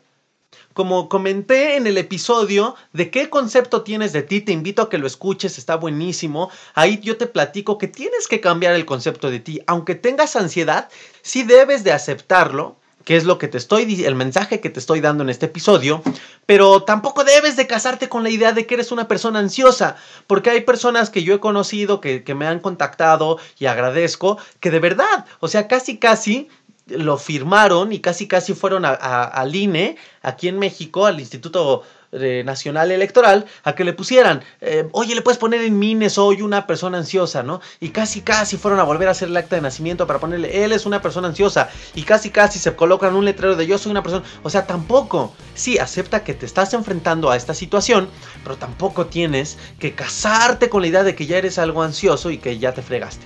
Como 0.74 1.10
comenté 1.10 1.76
en 1.76 1.88
el 1.88 1.98
episodio 1.98 2.76
de 2.94 3.12
qué 3.12 3.30
concepto 3.30 3.82
tienes 3.82 4.14
de 4.14 4.24
ti, 4.24 4.42
te 4.42 4.52
invito 4.52 4.82
a 4.82 4.90
que 4.90 4.98
lo 4.98 5.08
escuches, 5.08 5.58
está 5.58 5.76
buenísimo. 5.76 6.50
Ahí 6.74 7.00
yo 7.02 7.18
te 7.18 7.28
platico 7.28 7.78
que 7.78 7.88
tienes 7.88 8.28
que 8.28 8.40
cambiar 8.40 8.74
el 8.76 8.86
concepto 8.86 9.30
de 9.30 9.40
ti. 9.40 9.62
Aunque 9.68 9.96
tengas 9.96 10.36
ansiedad, 10.36 10.90
sí 11.22 11.44
debes 11.44 11.84
de 11.84 11.92
aceptarlo 11.92 12.79
que 13.04 13.16
es 13.16 13.24
lo 13.24 13.38
que 13.38 13.48
te 13.48 13.58
estoy, 13.58 14.04
el 14.04 14.16
mensaje 14.16 14.60
que 14.60 14.70
te 14.70 14.80
estoy 14.80 15.02
dando 15.02 15.24
en 15.24 15.30
este 15.30 15.48
episodio, 15.48 16.02
pero 16.46 16.84
tampoco 16.84 17.24
debes 17.24 17.56
de 17.56 17.68
casarte 17.68 18.10
con 18.10 18.24
la 18.24 18.30
idea 18.30 18.52
de 18.52 18.66
que 18.66 18.76
eres 18.76 18.92
una 18.92 19.08
persona 19.08 19.40
ansiosa, 19.40 19.96
porque 20.28 20.50
hay 20.50 20.62
personas 20.62 21.10
que 21.10 21.24
yo 21.24 21.34
he 21.34 21.40
conocido, 21.40 22.02
que, 22.02 22.24
me 22.36 22.48
han 22.48 22.60
contactado 22.60 23.38
y 23.58 23.66
agradezco, 23.66 24.38
que 24.60 24.72
de 24.72 24.80
verdad, 24.80 25.26
o 25.40 25.48
sea, 25.48 25.68
casi 25.68 25.98
casi 25.98 26.48
lo 26.88 27.18
firmaron 27.18 27.92
y 27.92 28.00
casi 28.00 28.28
casi 28.28 28.54
fueron 28.54 28.86
al 28.86 29.56
INE, 29.56 29.98
aquí 30.22 30.48
en 30.48 30.58
México, 30.60 31.06
al 31.06 31.20
Instituto 31.20 31.84
Nacional 32.12 32.92
Electoral 32.92 33.46
a 33.64 33.76
que 33.76 33.84
le 33.84 33.94
pusieran, 33.94 34.44
eh, 34.62 34.88
oye, 34.94 35.16
le 35.16 35.22
puedes 35.22 35.38
poner 35.38 35.62
en 35.62 35.78
Mine, 35.78 36.10
soy 36.10 36.42
una 36.42 36.66
persona 36.66 36.98
ansiosa, 36.98 37.44
¿no? 37.44 37.62
Y 37.80 37.90
casi, 37.90 38.22
casi 38.22 38.58
fueron 38.58 38.80
a 38.80 38.84
volver 38.84 39.08
a 39.08 39.12
hacer 39.12 39.30
el 39.30 39.38
acta 39.38 39.56
de 39.56 39.62
nacimiento 39.62 40.08
para 40.08 40.20
ponerle, 40.20 40.64
él 40.64 40.72
es 40.72 40.86
una 40.86 41.02
persona 41.02 41.28
ansiosa. 41.28 41.70
Y 41.96 42.04
casi, 42.04 42.30
casi 42.32 42.60
se 42.60 42.76
colocan 42.76 43.16
un 43.16 43.26
letrero 43.26 43.56
de 43.56 43.68
yo 43.68 43.78
soy 43.78 43.92
una 43.92 44.04
persona. 44.04 44.26
O 44.44 44.50
sea, 44.50 44.66
tampoco. 44.66 45.34
Sí, 45.54 45.78
acepta 45.78 46.24
que 46.24 46.34
te 46.34 46.46
estás 46.46 46.74
enfrentando 46.74 47.30
a 47.30 47.36
esta 47.36 47.54
situación, 47.54 48.10
pero 48.44 48.58
tampoco 48.58 49.08
tienes 49.08 49.58
que 49.80 49.94
casarte 49.94 50.70
con 50.70 50.82
la 50.82 50.88
idea 50.88 51.04
de 51.04 51.16
que 51.16 51.26
ya 51.26 51.38
eres 51.38 51.60
algo 51.60 51.84
ansioso 51.84 52.32
y 52.32 52.38
que 52.38 52.58
ya 52.58 52.74
te 52.74 52.82
fregaste 52.82 53.26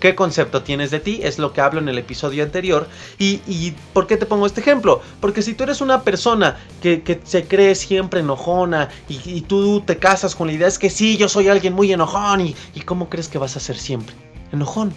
qué 0.00 0.14
concepto 0.14 0.62
tienes 0.62 0.90
de 0.90 1.00
ti, 1.00 1.20
es 1.22 1.38
lo 1.38 1.52
que 1.52 1.60
hablo 1.60 1.80
en 1.80 1.88
el 1.88 1.98
episodio 1.98 2.42
anterior. 2.42 2.88
¿Y, 3.18 3.72
por 3.92 4.06
qué 4.06 4.16
te 4.16 4.26
pongo 4.26 4.46
este 4.46 4.60
ejemplo? 4.60 5.00
Porque 5.20 5.42
si 5.42 5.54
tú 5.54 5.64
eres 5.64 5.80
una 5.80 6.02
persona 6.02 6.56
que, 6.80 7.20
se 7.24 7.46
cree 7.46 7.74
siempre 7.74 8.20
enojona 8.20 8.88
y, 9.08 9.40
tú 9.42 9.80
te 9.80 9.98
casas 9.98 10.34
con 10.34 10.48
la 10.48 10.52
idea 10.54 10.68
es 10.68 10.78
que 10.78 10.90
sí, 10.90 11.16
yo 11.16 11.28
soy 11.28 11.48
alguien 11.48 11.72
muy 11.72 11.92
enojón 11.92 12.40
y, 12.40 12.56
y 12.74 12.80
¿cómo 12.80 13.08
crees 13.08 13.28
que 13.28 13.38
vas 13.38 13.56
a 13.56 13.60
ser 13.60 13.76
siempre? 13.76 14.14
Enojón. 14.52 14.92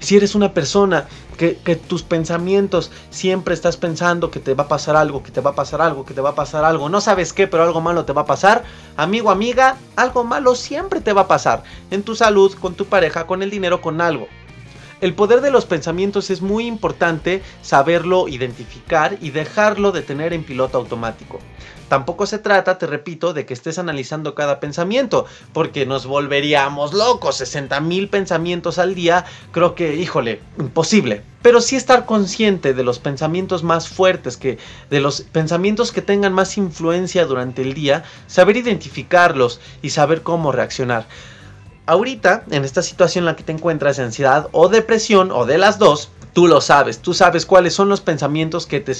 Si 0.00 0.16
eres 0.16 0.34
una 0.34 0.54
persona 0.54 1.06
que, 1.36 1.76
tus 1.76 2.02
pensamientos 2.02 2.90
siempre 3.10 3.54
estás 3.54 3.76
pensando 3.76 4.30
que 4.30 4.40
te 4.40 4.54
va 4.54 4.64
a 4.64 4.68
pasar 4.68 4.96
algo, 4.96 5.22
que 5.22 5.30
te 5.30 5.40
va 5.40 5.50
a 5.50 5.54
pasar 5.54 5.80
algo, 5.80 6.04
que 6.04 6.14
te 6.14 6.20
va 6.20 6.30
a 6.30 6.34
pasar 6.34 6.64
algo, 6.64 6.88
no 6.88 7.00
sabes 7.00 7.32
qué, 7.32 7.46
pero 7.46 7.62
algo 7.62 7.80
malo 7.80 8.04
te 8.04 8.12
va 8.12 8.22
a 8.22 8.26
pasar, 8.26 8.64
amigo, 8.96 9.30
amiga, 9.30 9.76
algo 9.96 10.24
malo 10.24 10.54
siempre 10.54 11.00
te 11.00 11.12
va 11.12 11.22
a 11.22 11.28
pasar. 11.28 11.62
En 11.90 12.02
tu 12.02 12.14
salud, 12.14 12.52
con 12.54 12.74
tu 12.74 12.86
pareja, 12.86 13.26
con 13.26 13.42
el 13.42 13.50
dinero, 13.50 13.80
con 13.80 14.00
algo. 14.00 14.26
El 15.00 15.14
poder 15.14 15.42
de 15.42 15.52
los 15.52 15.64
pensamientos 15.64 16.28
es 16.28 16.42
muy 16.42 16.66
importante 16.66 17.40
saberlo 17.62 18.26
identificar 18.26 19.16
y 19.20 19.30
dejarlo 19.30 19.92
de 19.92 20.02
tener 20.02 20.32
en 20.32 20.42
piloto 20.42 20.76
automático. 20.76 21.38
Tampoco 21.88 22.26
se 22.26 22.40
trata, 22.40 22.78
te 22.78 22.86
repito, 22.88 23.32
de 23.32 23.46
que 23.46 23.54
estés 23.54 23.78
analizando 23.78 24.34
cada 24.34 24.58
pensamiento, 24.58 25.24
porque 25.52 25.86
nos 25.86 26.04
volveríamos 26.04 26.94
locos. 26.94 27.36
60 27.36 27.80
mil 27.80 28.08
pensamientos 28.08 28.78
al 28.78 28.96
día, 28.96 29.24
creo 29.52 29.76
que, 29.76 29.94
híjole, 29.94 30.40
imposible. 30.58 31.22
Pero 31.42 31.60
sí 31.60 31.76
estar 31.76 32.04
consciente 32.04 32.74
de 32.74 32.82
los 32.82 32.98
pensamientos 32.98 33.62
más 33.62 33.88
fuertes, 33.88 34.36
que, 34.36 34.58
de 34.90 35.00
los 35.00 35.20
pensamientos 35.20 35.92
que 35.92 36.02
tengan 36.02 36.32
más 36.32 36.58
influencia 36.58 37.24
durante 37.24 37.62
el 37.62 37.72
día, 37.72 38.02
saber 38.26 38.56
identificarlos 38.56 39.60
y 39.80 39.90
saber 39.90 40.22
cómo 40.22 40.50
reaccionar 40.50 41.06
ahorita, 41.88 42.44
en 42.50 42.64
esta 42.64 42.82
situación 42.82 43.22
en 43.22 43.26
la 43.26 43.36
que 43.36 43.42
te 43.42 43.52
encuentras 43.52 43.96
de 43.96 44.04
ansiedad 44.04 44.48
o 44.52 44.68
depresión 44.68 45.32
o 45.32 45.46
de 45.46 45.58
las 45.58 45.78
dos, 45.78 46.10
tú 46.34 46.46
lo 46.46 46.60
sabes, 46.60 46.98
tú 47.00 47.14
sabes 47.14 47.46
cuáles 47.46 47.74
son 47.74 47.88
los 47.88 48.00
pensamientos 48.02 48.66
que 48.66 48.80
te... 48.80 48.94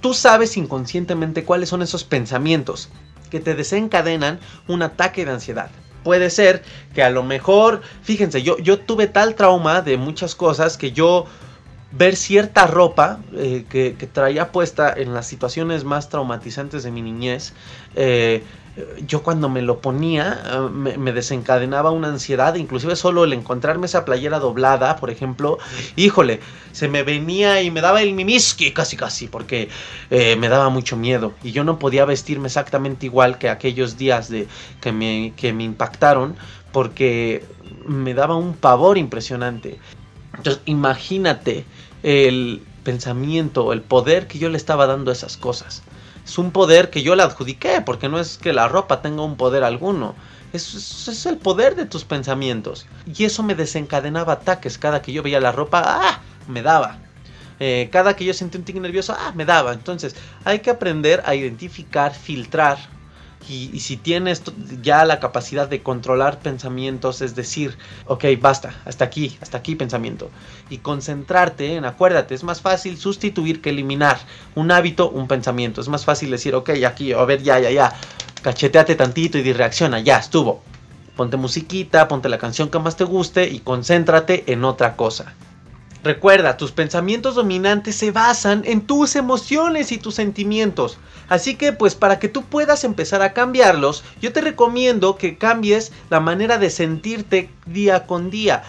Tú 0.00 0.14
sabes 0.14 0.56
inconscientemente 0.56 1.44
cuáles 1.44 1.68
son 1.68 1.82
esos 1.82 2.04
pensamientos 2.04 2.88
que 3.30 3.40
te 3.40 3.54
desencadenan 3.54 4.38
un 4.68 4.82
ataque 4.82 5.24
de 5.24 5.32
ansiedad. 5.32 5.70
Puede 6.04 6.30
ser 6.30 6.62
que 6.94 7.02
a 7.02 7.10
lo 7.10 7.24
mejor, 7.24 7.82
fíjense, 8.02 8.42
yo, 8.42 8.56
yo 8.58 8.78
tuve 8.78 9.08
tal 9.08 9.34
trauma 9.34 9.82
de 9.82 9.96
muchas 9.96 10.36
cosas 10.36 10.78
que 10.78 10.92
yo 10.92 11.26
ver 11.90 12.16
cierta 12.16 12.66
ropa 12.66 13.18
eh, 13.34 13.64
que, 13.68 13.92
traía 14.12 14.52
puesta 14.52 14.92
en 14.96 15.12
las 15.12 15.26
situaciones 15.26 15.84
más 15.84 16.08
traumatizantes 16.08 16.84
de 16.84 16.90
mi 16.90 17.02
niñez, 17.02 17.52
eh, 17.96 18.44
yo 19.06 19.22
cuando 19.22 19.48
me 19.48 19.62
lo 19.62 19.80
ponía 19.80 20.40
ah, 20.44 20.68
me, 20.70 21.12
desencadenaba 21.12 21.90
una 21.90 22.08
ansiedad, 22.08 22.54
inclusive 22.54 22.96
solo 22.96 23.24
el 23.24 23.32
encontrarme 23.32 23.86
esa 23.86 24.04
playera 24.04 24.38
doblada, 24.38 24.96
por 24.96 25.10
ejemplo, 25.10 25.58
híjole, 25.96 26.40
se 26.72 26.88
me 26.88 27.02
venía 27.02 27.62
y 27.62 27.70
me 27.70 27.80
daba 27.80 28.02
el 28.02 28.14
mimiski 28.14 28.72
casi 28.72 28.96
casi, 28.96 29.28
porque 29.28 29.68
eh, 30.10 30.36
me 30.36 30.48
daba 30.48 30.68
mucho 30.68 30.96
miedo 30.96 31.32
y 31.42 31.52
yo 31.52 31.64
no 31.64 31.78
podía 31.78 32.04
vestirme 32.04 32.46
exactamente 32.46 33.06
igual 33.06 33.38
que 33.38 33.48
aquellos 33.48 33.96
días 33.96 34.28
de, 34.28 34.48
que, 34.80 34.92
me, 34.92 35.32
que 35.36 35.52
me 35.52 35.64
impactaron, 35.64 36.36
porque 36.72 37.44
me 37.86 38.14
daba 38.14 38.36
un 38.36 38.54
pavor 38.54 38.98
impresionante. 38.98 39.78
Entonces, 40.36 40.62
imagínate 40.66 41.64
el 42.02 42.62
pensamiento, 42.84 43.72
el 43.72 43.82
poder 43.82 44.28
que 44.28 44.38
yo 44.38 44.48
le 44.48 44.56
estaba 44.56 44.86
dando 44.86 45.10
a 45.10 45.14
esas 45.14 45.36
cosas 45.36 45.82
es 46.28 46.36
un 46.36 46.50
poder 46.50 46.90
que 46.90 47.02
yo 47.02 47.16
le 47.16 47.22
adjudiqué, 47.22 47.80
porque 47.80 48.10
no 48.10 48.20
es 48.20 48.36
que 48.36 48.52
la 48.52 48.68
ropa 48.68 49.00
tenga 49.00 49.22
un 49.22 49.36
poder 49.38 49.64
alguno. 49.64 50.14
Es, 50.52 50.74
es, 51.08 51.24
el 51.24 51.38
poder 51.38 51.74
de 51.74 51.86
tus 51.86 52.04
pensamientos. 52.04 52.86
Y 53.06 53.24
eso 53.24 53.42
me 53.42 53.54
desencadenaba 53.54 54.34
ataques. 54.34 54.76
Cada 54.76 55.00
que 55.00 55.10
yo 55.10 55.22
veía 55.22 55.40
la 55.40 55.52
ropa, 55.52 55.82
¡ah! 55.86 56.20
Me 56.46 56.60
daba. 56.60 56.98
Eh, 57.60 57.88
cada 57.90 58.14
que 58.14 58.26
yo 58.26 58.34
sentí 58.34 58.58
un 58.58 58.64
tic 58.64 58.76
nervioso, 58.76 59.16
¡ah! 59.18 59.32
Me 59.34 59.46
daba. 59.46 59.72
Entonces 59.72 60.14
hay 60.44 60.58
que 60.58 60.68
aprender 60.68 61.22
a 61.24 61.34
identificar, 61.34 62.14
filtrar 62.14 62.76
y, 63.48 63.80
si 63.80 63.96
tienes 63.96 64.42
ya 64.82 65.04
la 65.04 65.20
capacidad 65.20 65.68
de 65.68 65.82
controlar 65.82 66.38
pensamientos, 66.40 67.22
es 67.22 67.34
decir, 67.34 67.76
ok, 68.06 68.24
basta, 68.40 68.74
hasta 68.84 69.04
aquí, 69.04 69.38
hasta 69.40 69.58
aquí 69.58 69.74
pensamiento. 69.74 70.30
Y 70.70 70.78
concentrarte 70.78 71.76
en, 71.76 71.84
acuérdate, 71.84 72.34
es 72.34 72.44
más 72.44 72.60
fácil 72.60 72.98
sustituir 72.98 73.60
que 73.62 73.70
eliminar 73.70 74.18
un 74.54 74.70
hábito, 74.70 75.10
un 75.10 75.28
pensamiento. 75.28 75.80
Es 75.80 75.88
más 75.88 76.04
fácil 76.04 76.30
decir, 76.30 76.54
ok, 76.54 76.70
aquí, 76.86 77.12
a 77.12 77.24
ver, 77.24 77.42
ya, 77.42 77.58
ya, 77.58 77.70
ya, 77.70 77.94
cacheteate 78.42 78.94
tantito 78.94 79.38
y 79.38 79.52
reacciona, 79.52 80.00
ya, 80.00 80.18
estuvo. 80.18 80.62
Ponte 81.16 81.36
musiquita, 81.36 82.06
ponte 82.06 82.28
la 82.28 82.38
canción 82.38 82.68
que 82.68 82.78
más 82.78 82.96
te 82.96 83.04
guste 83.04 83.48
y 83.48 83.60
concéntrate 83.60 84.52
en 84.52 84.64
otra 84.64 84.94
cosa. 84.94 85.34
Recuerda, 86.04 86.56
tus 86.56 86.70
pensamientos 86.70 87.34
dominantes 87.34 87.96
se 87.96 88.12
basan 88.12 88.62
en 88.64 88.82
tus 88.82 89.16
emociones 89.16 89.90
y 89.90 89.98
tus 89.98 90.14
sentimientos. 90.14 90.98
Así 91.28 91.56
que 91.56 91.72
pues 91.72 91.94
para 91.94 92.18
que 92.18 92.28
tú 92.28 92.44
puedas 92.44 92.84
empezar 92.84 93.20
a 93.20 93.32
cambiarlos, 93.32 94.04
yo 94.20 94.32
te 94.32 94.40
recomiendo 94.40 95.16
que 95.16 95.36
cambies 95.36 95.92
la 96.08 96.20
manera 96.20 96.56
de 96.56 96.70
sentirte 96.70 97.50
día 97.66 98.06
con 98.06 98.30
día 98.30 98.62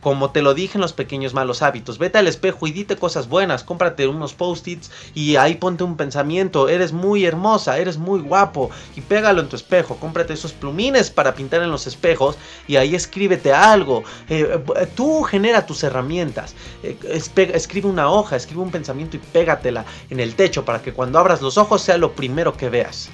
como 0.00 0.30
te 0.30 0.42
lo 0.42 0.54
dije 0.54 0.78
en 0.78 0.82
los 0.82 0.92
pequeños 0.92 1.34
malos 1.34 1.62
hábitos, 1.62 1.98
vete 1.98 2.18
al 2.18 2.26
espejo 2.26 2.66
y 2.66 2.72
dite 2.72 2.96
cosas 2.96 3.28
buenas, 3.28 3.64
cómprate 3.64 4.06
unos 4.06 4.34
post-its 4.34 4.90
y 5.14 5.36
ahí 5.36 5.56
ponte 5.56 5.84
un 5.84 5.96
pensamiento, 5.96 6.68
eres 6.68 6.92
muy 6.92 7.24
hermosa, 7.24 7.78
eres 7.78 7.98
muy 7.98 8.20
guapo 8.20 8.70
y 8.96 9.00
pégalo 9.00 9.40
en 9.40 9.48
tu 9.48 9.56
espejo, 9.56 9.96
cómprate 9.96 10.32
esos 10.32 10.52
plumines 10.52 11.10
para 11.10 11.34
pintar 11.34 11.62
en 11.62 11.70
los 11.70 11.86
espejos 11.86 12.36
y 12.66 12.76
ahí 12.76 12.94
escríbete 12.94 13.52
algo, 13.52 14.04
eh, 14.28 14.58
eh, 14.76 14.86
tú 14.94 15.22
genera 15.22 15.66
tus 15.66 15.82
herramientas, 15.82 16.54
eh, 16.82 16.96
escribe 17.54 17.88
una 17.88 18.10
hoja, 18.10 18.36
escribe 18.36 18.62
un 18.62 18.70
pensamiento 18.70 19.16
y 19.16 19.20
pégatela 19.20 19.84
en 20.10 20.20
el 20.20 20.34
techo 20.34 20.64
para 20.64 20.82
que 20.82 20.92
cuando 20.92 21.18
abras 21.18 21.42
los 21.42 21.58
ojos 21.58 21.82
sea 21.82 21.98
lo 21.98 22.12
primero 22.12 22.56
que 22.56 22.68
veas. 22.68 23.10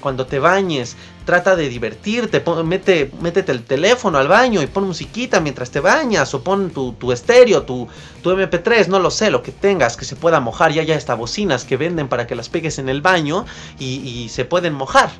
cuando 0.00 0.26
te 0.26 0.38
bañes, 0.38 0.96
trata 1.24 1.56
de 1.56 1.68
divertirte, 1.68 2.42
mete, 2.64 3.10
métete 3.20 3.52
el 3.52 3.64
teléfono 3.64 4.18
al 4.18 4.28
baño 4.28 4.62
y 4.62 4.66
pon 4.66 4.86
musiquita 4.86 5.40
mientras 5.40 5.70
te 5.70 5.80
bañas, 5.80 6.34
o 6.34 6.42
pon 6.42 6.70
tu, 6.70 7.12
estéreo, 7.12 7.62
tu, 7.62 7.88
tu, 8.22 8.30
MP3, 8.30 8.88
no 8.88 8.98
lo 8.98 9.10
sé, 9.10 9.30
lo 9.30 9.42
que 9.42 9.52
tengas 9.52 9.96
que 9.96 10.04
se 10.04 10.16
pueda 10.16 10.40
mojar, 10.40 10.72
ya 10.72 10.82
ya 10.82 10.96
está 10.96 11.14
bocinas 11.14 11.64
que 11.64 11.76
venden 11.76 12.08
para 12.08 12.26
que 12.26 12.34
las 12.34 12.48
pegues 12.48 12.78
en 12.78 12.88
el 12.88 13.02
baño 13.02 13.46
y, 13.78 14.00
y 14.00 14.28
se 14.28 14.44
pueden 14.44 14.74
mojar, 14.74 15.10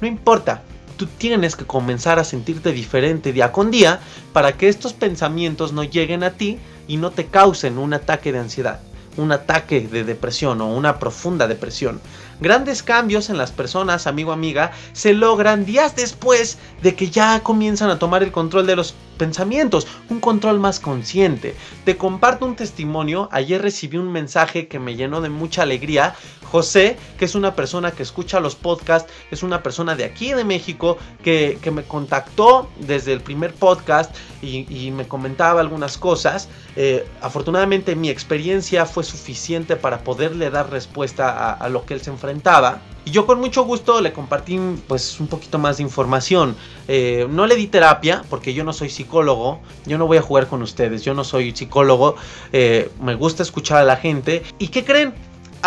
no 0.00 0.06
importa, 0.06 0.62
tú 0.96 1.06
tienes 1.06 1.56
que 1.56 1.64
comenzar 1.64 2.18
a 2.18 2.24
sentirte 2.24 2.72
diferente 2.72 3.32
día 3.32 3.52
con 3.52 3.70
día 3.70 4.00
para 4.32 4.52
que 4.52 4.68
estos 4.68 4.92
pensamientos 4.92 5.72
no 5.72 5.84
lleguen 5.84 6.22
a 6.22 6.32
ti 6.32 6.58
y 6.88 6.96
no 6.96 7.10
te 7.10 7.26
causen 7.26 7.78
un 7.78 7.94
ataque 7.94 8.32
de 8.32 8.38
ansiedad, 8.38 8.80
un 9.16 9.32
ataque 9.32 9.80
de 9.80 10.04
depresión 10.04 10.60
o 10.60 10.74
una 10.74 10.98
profunda 10.98 11.46
depresión. 11.46 12.00
Grandes 12.38 12.82
cambios 12.82 13.30
en 13.30 13.38
las 13.38 13.50
personas, 13.50 14.06
amigo 14.06 14.32
amiga, 14.32 14.72
se 14.92 15.14
logran 15.14 15.64
días 15.64 15.96
después 15.96 16.58
de 16.82 16.94
que 16.94 17.08
ya 17.08 17.40
comienzan 17.40 17.88
a 17.88 17.98
tomar 17.98 18.22
el 18.22 18.30
control 18.30 18.66
de 18.66 18.76
los 18.76 18.94
pensamientos, 19.16 19.86
un 20.10 20.20
control 20.20 20.60
más 20.60 20.78
consciente. 20.78 21.54
Te 21.84 21.96
comparto 21.96 22.44
un 22.44 22.56
testimonio, 22.56 23.28
ayer 23.32 23.62
recibí 23.62 23.96
un 23.96 24.12
mensaje 24.12 24.68
que 24.68 24.78
me 24.78 24.96
llenó 24.96 25.20
de 25.20 25.30
mucha 25.30 25.62
alegría. 25.62 26.14
José, 26.44 26.96
que 27.18 27.24
es 27.24 27.34
una 27.34 27.56
persona 27.56 27.90
que 27.90 28.04
escucha 28.04 28.38
los 28.38 28.54
podcasts, 28.54 29.12
es 29.32 29.42
una 29.42 29.64
persona 29.64 29.96
de 29.96 30.04
aquí 30.04 30.32
de 30.32 30.44
México 30.44 30.96
que, 31.24 31.58
me 31.72 31.82
contactó 31.82 32.70
desde 32.78 33.12
el 33.12 33.20
primer 33.20 33.52
podcast 33.52 34.14
y, 34.40 34.92
me 34.92 35.08
comentaba 35.08 35.60
algunas 35.60 35.98
cosas. 35.98 36.48
Eh, 36.76 37.06
afortunadamente 37.20 37.96
mi 37.96 38.10
experiencia 38.10 38.86
fue 38.86 39.02
suficiente 39.02 39.74
para 39.74 40.04
poderle 40.04 40.50
dar 40.50 40.70
respuesta 40.70 41.30
a, 41.30 41.52
a 41.52 41.68
lo 41.68 41.84
que 41.84 41.94
él 41.94 42.00
se 42.00 42.10
enfrentó 42.30 42.80
y 43.06 43.12
yo 43.12 43.24
con 43.24 43.38
mucho 43.38 43.62
gusto 43.62 44.00
le 44.00 44.12
compartí 44.12 44.58
pues 44.88 45.20
un 45.20 45.28
poquito 45.28 45.60
más 45.60 45.76
de 45.76 45.84
información. 45.84 46.56
Eh, 46.88 47.28
no 47.30 47.46
le 47.46 47.54
di 47.54 47.68
terapia 47.68 48.24
porque 48.28 48.52
yo 48.52 48.64
no 48.64 48.72
soy 48.72 48.90
psicólogo. 48.90 49.60
Yo 49.86 49.96
no 49.96 50.08
voy 50.08 50.18
a 50.18 50.22
jugar 50.22 50.48
con 50.48 50.60
ustedes. 50.60 51.02
Yo 51.02 51.14
no 51.14 51.22
soy 51.22 51.54
psicólogo. 51.54 52.16
Eh, 52.52 52.90
me 53.00 53.14
gusta 53.14 53.44
escuchar 53.44 53.78
a 53.78 53.84
la 53.84 53.96
gente. 53.96 54.42
¿Y 54.58 54.68
qué 54.68 54.84
creen? 54.84 55.14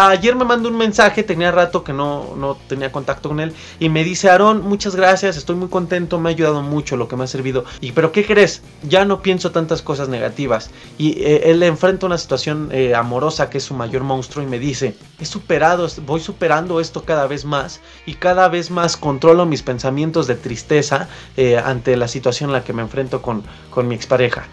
Ayer 0.07 0.35
me 0.35 0.45
mandó 0.45 0.69
un 0.69 0.77
mensaje, 0.77 1.23
tenía 1.23 1.51
rato 1.51 1.83
que 1.83 1.93
no, 1.93 2.35
no 2.38 2.55
tenía 2.67 2.91
contacto 2.91 3.29
con 3.29 3.39
él, 3.39 3.53
y 3.79 3.89
me 3.89 4.03
dice, 4.03 4.29
Aarón, 4.29 4.62
muchas 4.62 4.95
gracias, 4.95 5.38
estoy 5.38 5.55
muy 5.55 5.69
contento, 5.69 6.19
me 6.19 6.29
ha 6.29 6.31
ayudado 6.31 6.62
mucho 6.62 6.97
lo 6.97 7.07
que 7.07 7.15
me 7.15 7.23
ha 7.25 7.27
servido. 7.27 7.65
Y, 7.81 7.91
pero 7.91 8.12
¿qué 8.12 8.25
crees? 8.25 8.62
Ya 8.83 9.05
no 9.05 9.21
pienso 9.21 9.51
tantas 9.51 9.81
cosas 9.81 10.09
negativas. 10.09 10.69
Y 10.97 11.21
eh, 11.21 11.51
él 11.51 11.62
enfrenta 11.63 12.05
una 12.05 12.17
situación 12.17 12.69
eh, 12.71 12.95
amorosa 12.95 13.49
que 13.49 13.57
es 13.57 13.63
su 13.63 13.73
mayor 13.73 14.03
monstruo 14.03 14.43
y 14.43 14.47
me 14.47 14.59
dice, 14.59 14.95
he 15.19 15.25
superado, 15.25 15.88
voy 16.05 16.19
superando 16.19 16.79
esto 16.79 17.03
cada 17.03 17.27
vez 17.27 17.45
más 17.45 17.81
y 18.05 18.13
cada 18.13 18.47
vez 18.47 18.71
más 18.71 18.97
controlo 18.97 19.45
mis 19.45 19.63
pensamientos 19.63 20.27
de 20.27 20.35
tristeza 20.35 21.09
eh, 21.38 21.57
ante 21.57 21.97
la 21.97 22.07
situación 22.07 22.49
en 22.49 22.53
la 22.53 22.63
que 22.63 22.73
me 22.73 22.81
enfrento 22.81 23.21
con, 23.21 23.43
con 23.69 23.88
mi 23.88 23.95
expareja 23.95 24.47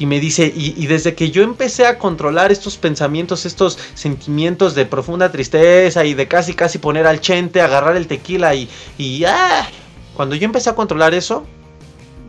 y 0.00 0.06
me 0.06 0.18
dice, 0.18 0.50
y, 0.56 0.86
desde 0.86 1.14
que 1.14 1.30
yo 1.30 1.42
empecé 1.42 1.84
a 1.86 1.98
controlar 1.98 2.50
estos 2.50 2.78
pensamientos, 2.78 3.44
estos 3.44 3.78
sentimientos 3.92 4.74
de 4.74 4.86
profunda 4.86 5.30
tristeza 5.30 6.06
y 6.06 6.14
de 6.14 6.26
casi 6.26 6.54
casi 6.54 6.78
poner 6.78 7.06
al 7.06 7.20
chente, 7.20 7.60
agarrar 7.60 7.96
el 7.96 8.06
tequila 8.06 8.54
y, 8.54 8.66
y 8.96 9.24
¡ah! 9.24 9.68
cuando 10.16 10.34
yo 10.36 10.46
empecé 10.46 10.70
a 10.70 10.74
controlar 10.74 11.12
eso, 11.12 11.44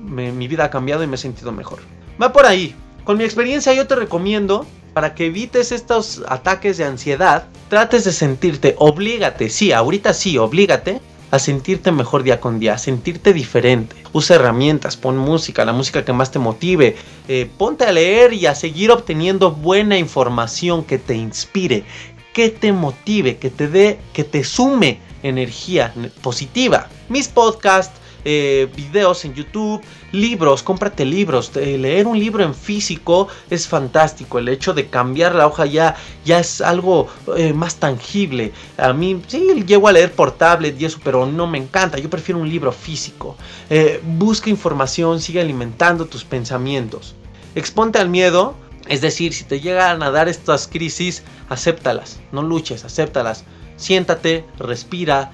mi 0.04 0.50
vida 0.50 0.66
ha 0.66 0.70
cambiado 0.70 1.02
y 1.02 1.08
me 1.08 1.16
he 1.16 1.18
sentido 1.18 1.54
mejor. 1.54 1.80
Va 2.22 2.34
por 2.34 2.46
ahí. 2.46 2.76
Con 3.06 3.18
mi 3.18 3.24
experiencia 3.24 3.74
yo 3.74 3.88
te 3.88 3.96
recomiendo, 3.96 4.68
para 4.94 5.16
que 5.16 5.28
evites 5.28 5.72
estos 5.72 6.24
ataques 6.28 6.78
de 6.78 6.84
ansiedad, 6.84 7.46
trates 7.70 8.04
de 8.04 8.12
sentirte, 8.12 8.76
oblígate, 8.80 9.50
sí, 9.50 9.72
ahorita 9.72 10.14
sí, 10.14 10.38
oblígate 10.38 11.00
a 11.32 11.40
sentirte 11.40 11.92
mejor 11.92 12.24
día 12.24 12.40
con 12.40 12.60
día, 12.60 12.74
a 12.74 12.78
sentirte 12.78 13.34
diferente. 13.34 13.96
Usa 14.12 14.36
herramientas, 14.36 14.98
pon 14.98 15.18
música, 15.18 15.66
la 15.66 15.74
música 15.74 16.06
que 16.06 16.14
más 16.14 16.32
te 16.32 16.40
motive. 16.40 16.96
Eh, 17.28 17.50
ponte 17.58 17.86
a 17.86 17.92
leer 17.92 18.34
y 18.34 18.46
a 18.46 18.54
seguir 18.54 18.92
obteniendo 18.92 19.52
buena 19.52 19.98
información 19.98 20.84
que 20.84 20.98
te 20.98 21.16
inspire, 21.16 21.86
que 22.34 22.50
te 22.50 22.74
motive, 22.74 23.38
que 23.38 23.50
te 23.50 23.68
dé, 23.68 24.00
que 24.14 24.26
te 24.26 24.44
sume 24.44 25.00
energía 25.24 25.94
positiva. 26.22 26.90
Mis 27.10 27.28
podcasts 27.28 28.00
eh, 28.24 28.70
videos 28.76 29.26
en 29.26 29.34
YouTube, 29.34 29.82
libros, 30.12 30.64
cómprate 30.64 31.06
libros. 31.06 31.52
leer 31.56 32.08
un 32.08 32.20
libro 32.20 32.44
en 32.44 32.54
físico 32.54 33.28
es 33.50 33.68
fantástico. 33.68 34.40
El 34.40 34.50
hecho 34.50 34.74
de 34.74 34.88
cambiar 34.88 35.36
la 35.36 35.48
hoja 35.48 35.66
ya, 35.66 35.96
ya 36.26 36.40
es 36.40 36.62
algo 36.62 37.08
eh, 37.38 37.54
más 37.54 37.76
tangible. 37.76 38.52
A 38.78 38.94
mí 38.94 39.22
sí 39.28 39.64
llego 39.66 39.88
a 39.88 39.92
leer 39.92 40.12
por 40.12 40.32
tablet 40.32 40.80
y 40.80 40.86
eso, 40.86 41.00
pero 41.04 41.26
no 41.26 41.48
me 41.48 41.58
encanta. 41.58 41.98
Yo 41.98 42.10
prefiero 42.10 42.40
un 42.40 42.50
libro 42.50 42.72
físico. 42.72 43.36
Eh, 43.70 44.02
busca 44.04 44.50
información, 44.50 45.20
sigue 45.22 45.42
alimentando 45.42 46.06
tus 46.06 46.24
pensamientos. 46.24 47.16
Exponte 47.56 48.00
al 48.00 48.10
miedo. 48.10 48.56
Es 48.88 49.02
decir, 49.02 49.34
si 49.34 49.44
te 49.44 49.60
llegan 49.60 50.02
a 50.02 50.10
dar 50.10 50.28
estas 50.28 50.68
crisis, 50.68 51.24
acéptalas, 51.50 52.20
no 52.32 52.42
luches, 52.42 52.84
acéptalas. 52.84 53.46
Siéntate, 53.78 54.44
respira, 54.58 55.32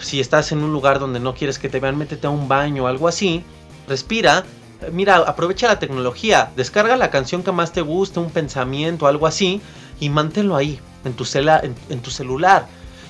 si 0.00 0.20
estás 0.20 0.52
en 0.52 0.62
un 0.62 0.72
lugar 0.72 0.98
donde 0.98 1.20
no 1.20 1.34
quieres 1.34 1.58
que 1.58 1.68
te 1.68 1.80
vean, 1.80 1.96
métete 1.96 2.26
a 2.26 2.30
un 2.30 2.48
baño 2.48 2.84
o 2.84 2.86
algo 2.86 3.08
así, 3.08 3.44
respira, 3.86 4.44
mira, 4.92 5.16
aprovecha 5.16 5.68
la 5.68 5.78
tecnología, 5.78 6.50
descarga 6.56 6.96
la 6.96 7.10
canción 7.10 7.42
que 7.42 7.52
más 7.52 7.72
te 7.72 7.80
guste, 7.80 8.20
un 8.20 8.30
pensamiento, 8.30 9.06
algo 9.06 9.26
así, 9.26 9.60
y 10.00 10.10
manténlo 10.10 10.56
ahí, 10.56 10.78
en 11.04 11.14
tu, 11.14 11.24
en, 11.34 12.00
tu 12.00 12.10
celular. 12.10 12.66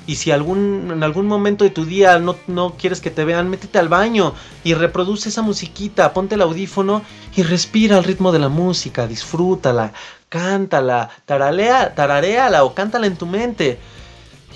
Y 0.06 0.16
si 0.16 0.30
algún, 0.30 0.90
en 0.90 1.02
algún 1.02 1.26
momento 1.26 1.64
de 1.64 1.70
tu 1.70 1.84
día 1.84 2.18
no, 2.18 2.36
no, 2.46 2.74
quieres 2.78 3.00
que 3.00 3.10
te 3.10 3.24
vean, 3.24 3.50
métete 3.50 3.78
al 3.78 3.90
baño 3.90 4.32
y 4.64 4.72
reproduce 4.72 5.28
esa 5.28 5.42
musiquita, 5.42 6.14
ponte 6.14 6.36
el 6.36 6.40
audífono 6.40 7.02
y 7.36 7.42
respira 7.42 7.98
al 7.98 8.04
ritmo 8.04 8.32
de 8.32 8.38
la 8.38 8.48
música, 8.48 9.06
disfrútala, 9.06 9.92
cántala, 10.30 11.10
taralea, 11.26 11.94
tarareala 11.94 12.64
o 12.64 12.74
cántala 12.74 13.06
en 13.06 13.16
tu 13.16 13.26
mente 13.26 13.78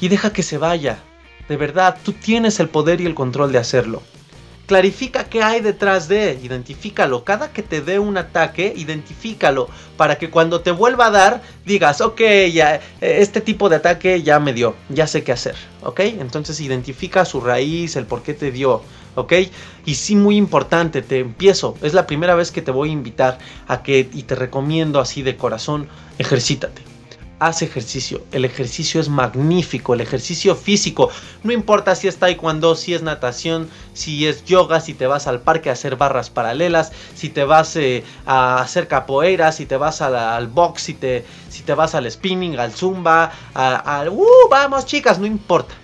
y 0.01 0.09
deja 0.09 0.33
que 0.33 0.43
se 0.43 0.57
vaya. 0.57 0.99
De 1.49 1.57
verdad, 1.57 1.99
tú 2.03 2.13
tienes 2.13 2.61
el 2.61 2.69
poder 2.69 3.01
y 3.01 3.07
el 3.07 3.15
control 3.15 3.53
de 3.53 3.59
hacerlo. 3.59 4.03
Clarifica 4.67 5.25
qué 5.25 5.43
hay 5.43 5.61
detrás 5.61 6.07
de, 6.07 6.39
identifícalo. 6.41 7.25
Cada 7.25 7.53
que 7.53 7.63
te 7.63 7.81
dé 7.81 7.99
un 7.99 8.17
ataque, 8.17 8.73
identifícalo 8.77 9.69
para 9.97 10.19
que 10.19 10.31
cuando 10.31 10.61
te 10.61 10.71
vuelva 10.71 11.07
a 11.07 11.11
dar 11.11 11.43
digas, 11.67 12.01
ok, 12.01 12.21
ya, 12.53 12.81
este 13.01 13.41
tipo 13.41 13.69
de 13.69 13.77
ataque 13.77 14.23
ya 14.23 14.39
me 14.39 14.53
dio, 14.53 14.77
ya 14.89 15.07
sé 15.07 15.25
qué 15.25 15.33
hacer, 15.33 15.57
ok. 15.83 16.01
Entonces 16.01 16.61
identifica 16.61 17.25
su 17.25 17.41
raíz, 17.41 17.97
el 17.97 18.07
por 18.07 18.23
qué 18.23 18.35
te 18.35 18.53
dio, 18.53 18.83
ok. 19.17 19.33
Y 19.85 19.97
sí, 19.97 20.15
muy 20.15 20.37
importante, 20.37 21.03
te 21.03 21.19
empiezo, 21.19 21.77
es 21.83 21.93
la 21.93 22.07
primera 22.07 22.37
vez 22.37 22.53
que 22.53 22.63
te 22.63 22.71
voy 22.71 22.91
a 22.91 22.93
invitar 22.93 23.39
a 23.67 23.83
que, 23.83 24.09
y 24.13 24.23
te 24.23 24.37
recomiendo 24.37 25.01
así 25.01 25.23
de 25.23 25.37
corazón, 25.37 25.89
ejercítate 26.19 26.92
haz 27.47 27.63
ejercicio. 27.63 28.25
El 28.31 28.45
ejercicio 28.45 29.01
es 29.01 29.09
magnífico, 29.09 29.95
el 29.95 30.01
ejercicio 30.01 30.55
físico. 30.55 31.11
No 31.43 31.53
importa 31.53 31.95
si 31.95 32.07
es 32.07 32.17
taekwondo, 32.17 32.77
si 32.77 32.95
es 32.95 33.03
natación, 33.03 33.69
si 33.95 34.27
es 34.27 34.45
yoga, 34.45 34.81
si 34.81 34.95
te 34.95 35.07
vas 35.07 35.27
al 35.27 35.41
parque 35.41 35.69
a 35.69 35.73
hacer 35.73 35.97
barras 35.97 36.31
paralelas, 36.31 36.93
si 37.15 37.29
te 37.31 37.45
vas 37.45 37.75
eh, 37.77 38.05
a 38.27 38.61
hacer 38.61 38.87
capoeira, 38.87 39.51
si 39.51 39.67
te 39.67 39.77
vas 39.77 40.01
al 40.03 40.47
box, 40.47 40.83
si 40.83 40.95
te, 40.95 41.25
si 41.49 41.63
te 41.63 41.75
vas 41.75 41.95
al 41.95 42.11
spinning, 42.11 42.59
al 42.59 42.73
zumba, 42.73 43.33
al... 43.55 44.09
¡Uh! 44.09 44.49
Vamos 44.49 44.87
chicas, 44.87 45.19
no 45.19 45.27
importa. 45.27 45.75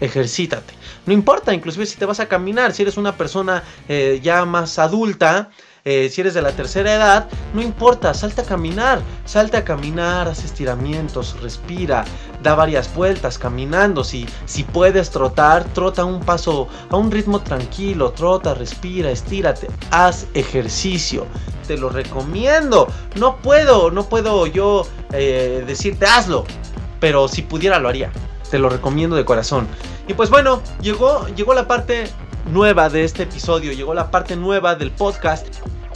Ejercítate. 0.00 0.74
No 1.06 1.12
importa, 1.12 1.54
inclusive 1.54 1.86
si 1.86 1.96
te 1.96 2.06
vas 2.06 2.18
a 2.18 2.26
caminar, 2.26 2.72
si 2.72 2.82
eres 2.82 2.96
una 2.96 3.16
persona 3.16 3.62
eh, 3.88 4.20
ya 4.22 4.44
más 4.44 4.78
adulta, 4.78 5.50
eh, 5.86 6.08
si 6.08 6.22
eres 6.22 6.32
de 6.32 6.40
la 6.40 6.52
tercera 6.52 6.94
edad, 6.94 7.28
no 7.52 7.60
importa, 7.60 8.14
salta 8.14 8.40
a 8.40 8.44
caminar, 8.46 9.02
salta 9.26 9.58
a 9.58 9.64
caminar, 9.64 10.28
haz 10.28 10.42
estiramientos, 10.42 11.38
respira, 11.42 12.06
da 12.42 12.54
varias 12.54 12.94
vueltas 12.94 13.36
caminando, 13.36 14.02
si, 14.02 14.26
si 14.46 14.64
puedes 14.64 15.10
trotar, 15.10 15.62
trota 15.74 16.06
un 16.06 16.20
paso 16.20 16.68
a 16.88 16.96
un 16.96 17.10
ritmo 17.10 17.40
tranquilo, 17.40 18.12
trota, 18.12 18.54
respira, 18.54 19.10
estírate, 19.10 19.68
haz 19.90 20.26
ejercicio, 20.32 21.26
te 21.66 21.76
lo 21.76 21.90
recomiendo, 21.90 22.88
no 23.16 23.36
puedo, 23.36 23.90
no 23.90 24.08
puedo 24.08 24.46
yo 24.46 24.86
eh, 25.12 25.64
decirte 25.66 26.06
hazlo, 26.06 26.46
pero 26.98 27.28
si 27.28 27.42
pudiera 27.42 27.78
lo 27.78 27.90
haría, 27.90 28.10
te 28.50 28.58
lo 28.58 28.70
recomiendo 28.70 29.16
de 29.16 29.26
corazón. 29.26 29.68
Y 30.08 30.14
pues 30.14 30.30
bueno, 30.30 30.62
llegó, 30.80 31.26
llegó 31.28 31.52
la 31.52 31.68
parte 31.68 32.08
nueva 32.46 32.88
de 32.88 33.04
este 33.04 33.24
episodio, 33.24 33.72
llegó 33.72 33.94
la 33.94 34.10
parte 34.10 34.36
nueva 34.36 34.74
del 34.74 34.90
podcast 34.90 35.46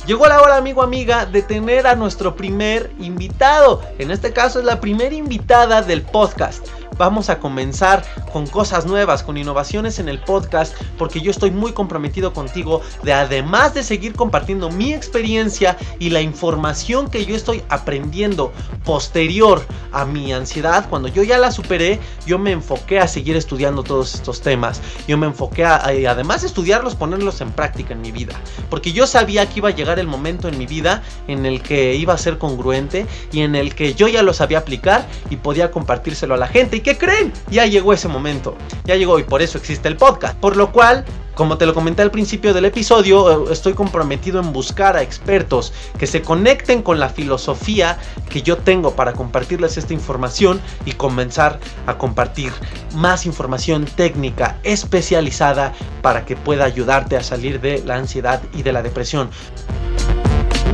Llegó 0.08 0.26
la 0.26 0.40
hora, 0.40 0.56
amigo, 0.56 0.82
amiga, 0.82 1.26
de 1.26 1.42
tener 1.42 1.86
a 1.86 1.94
nuestro 1.94 2.34
primer 2.34 2.90
invitado. 2.98 3.82
En 3.98 4.10
este 4.10 4.32
caso 4.32 4.58
es 4.58 4.64
la 4.64 4.80
primera 4.80 5.14
invitada 5.14 5.82
del 5.82 6.00
podcast 6.00 6.66
vamos 6.98 7.30
a 7.30 7.38
comenzar 7.38 8.04
con 8.32 8.46
cosas 8.46 8.84
nuevas, 8.84 9.22
con 9.22 9.36
innovaciones 9.36 9.98
en 9.98 10.08
el 10.08 10.18
podcast, 10.18 10.74
porque 10.98 11.20
yo 11.20 11.30
estoy 11.30 11.50
muy 11.50 11.72
comprometido 11.72 12.32
contigo 12.32 12.82
de 13.02 13.12
además 13.12 13.74
de 13.74 13.82
seguir 13.82 14.14
compartiendo 14.14 14.70
mi 14.70 14.92
experiencia 14.92 15.76
y 15.98 16.10
la 16.10 16.20
información 16.20 17.08
que 17.08 17.24
yo 17.24 17.34
estoy 17.34 17.62
aprendiendo 17.68 18.52
posterior 18.84 19.64
a 19.92 20.04
mi 20.04 20.32
ansiedad, 20.32 20.88
cuando 20.88 21.08
yo 21.08 21.22
ya 21.22 21.38
la 21.38 21.50
superé, 21.50 22.00
yo 22.26 22.38
me 22.38 22.52
enfoqué 22.52 22.98
a 22.98 23.08
seguir 23.08 23.36
estudiando 23.36 23.82
todos 23.82 24.14
estos 24.14 24.40
temas. 24.40 24.80
Yo 25.06 25.16
me 25.16 25.26
enfoqué 25.26 25.64
a, 25.64 25.76
además 25.76 26.42
de 26.42 26.48
estudiarlos, 26.48 26.94
ponerlos 26.94 27.40
en 27.40 27.52
práctica 27.52 27.94
en 27.94 28.00
mi 28.00 28.12
vida, 28.12 28.34
porque 28.68 28.92
yo 28.92 29.06
sabía 29.06 29.46
que 29.46 29.60
iba 29.60 29.68
a 29.68 29.74
llegar 29.74 29.98
el 29.98 30.06
momento 30.06 30.48
en 30.48 30.58
mi 30.58 30.66
vida 30.66 31.02
en 31.28 31.46
el 31.46 31.62
que 31.62 31.94
iba 31.94 32.14
a 32.14 32.18
ser 32.18 32.38
congruente 32.38 33.06
y 33.32 33.40
en 33.42 33.54
el 33.54 33.74
que 33.74 33.94
yo 33.94 34.08
ya 34.08 34.22
lo 34.22 34.32
sabía 34.32 34.58
aplicar 34.58 35.06
y 35.30 35.36
podía 35.36 35.70
compartírselo 35.70 36.34
a 36.34 36.36
la 36.38 36.48
gente. 36.48 36.78
¿Y 36.78 36.80
qué 36.88 36.96
creen? 36.96 37.32
Ya 37.50 37.66
llegó 37.66 37.92
ese 37.92 38.08
momento. 38.08 38.56
Ya 38.84 38.96
llegó 38.96 39.18
y 39.18 39.22
por 39.22 39.42
eso 39.42 39.58
existe 39.58 39.88
el 39.88 39.96
podcast. 39.96 40.38
Por 40.38 40.56
lo 40.56 40.72
cual 40.72 41.04
como 41.34 41.56
te 41.56 41.66
lo 41.66 41.74
comenté 41.74 42.02
al 42.02 42.10
principio 42.10 42.52
del 42.52 42.64
episodio, 42.64 43.46
eh, 43.46 43.52
estoy 43.52 43.74
comprometido 43.74 44.40
en 44.40 44.52
buscar 44.52 44.96
a 44.96 45.02
expertos 45.02 45.72
que 45.96 46.08
se 46.08 46.20
conecten 46.20 46.82
con 46.82 46.98
la 46.98 47.10
filosofía 47.10 47.96
que 48.28 48.42
yo 48.42 48.56
tengo 48.56 48.96
para 48.96 49.12
compartirles 49.12 49.76
esta 49.76 49.92
información 49.92 50.60
y 50.84 50.92
comenzar 50.92 51.60
a 51.86 51.96
compartir 51.96 52.52
más 52.94 53.24
información 53.24 53.84
técnica 53.84 54.58
especializada 54.64 55.74
para 56.02 56.24
que 56.24 56.34
pueda 56.34 56.64
ayudarte 56.64 57.16
a 57.16 57.22
salir 57.22 57.60
de 57.60 57.84
la 57.84 57.96
ansiedad 57.96 58.42
y 58.52 58.62
de 58.62 58.72
la 58.72 58.82
depresión. 58.82 59.30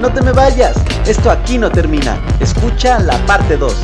No 0.01 0.11
te 0.13 0.23
me 0.23 0.33
vayas, 0.33 0.77
esto 1.07 1.31
aquí 1.31 1.59
no 1.59 1.71
termina. 1.71 2.19
Escucha 2.41 3.01
la 3.01 3.19
parte 3.27 3.59
2. 3.59 3.75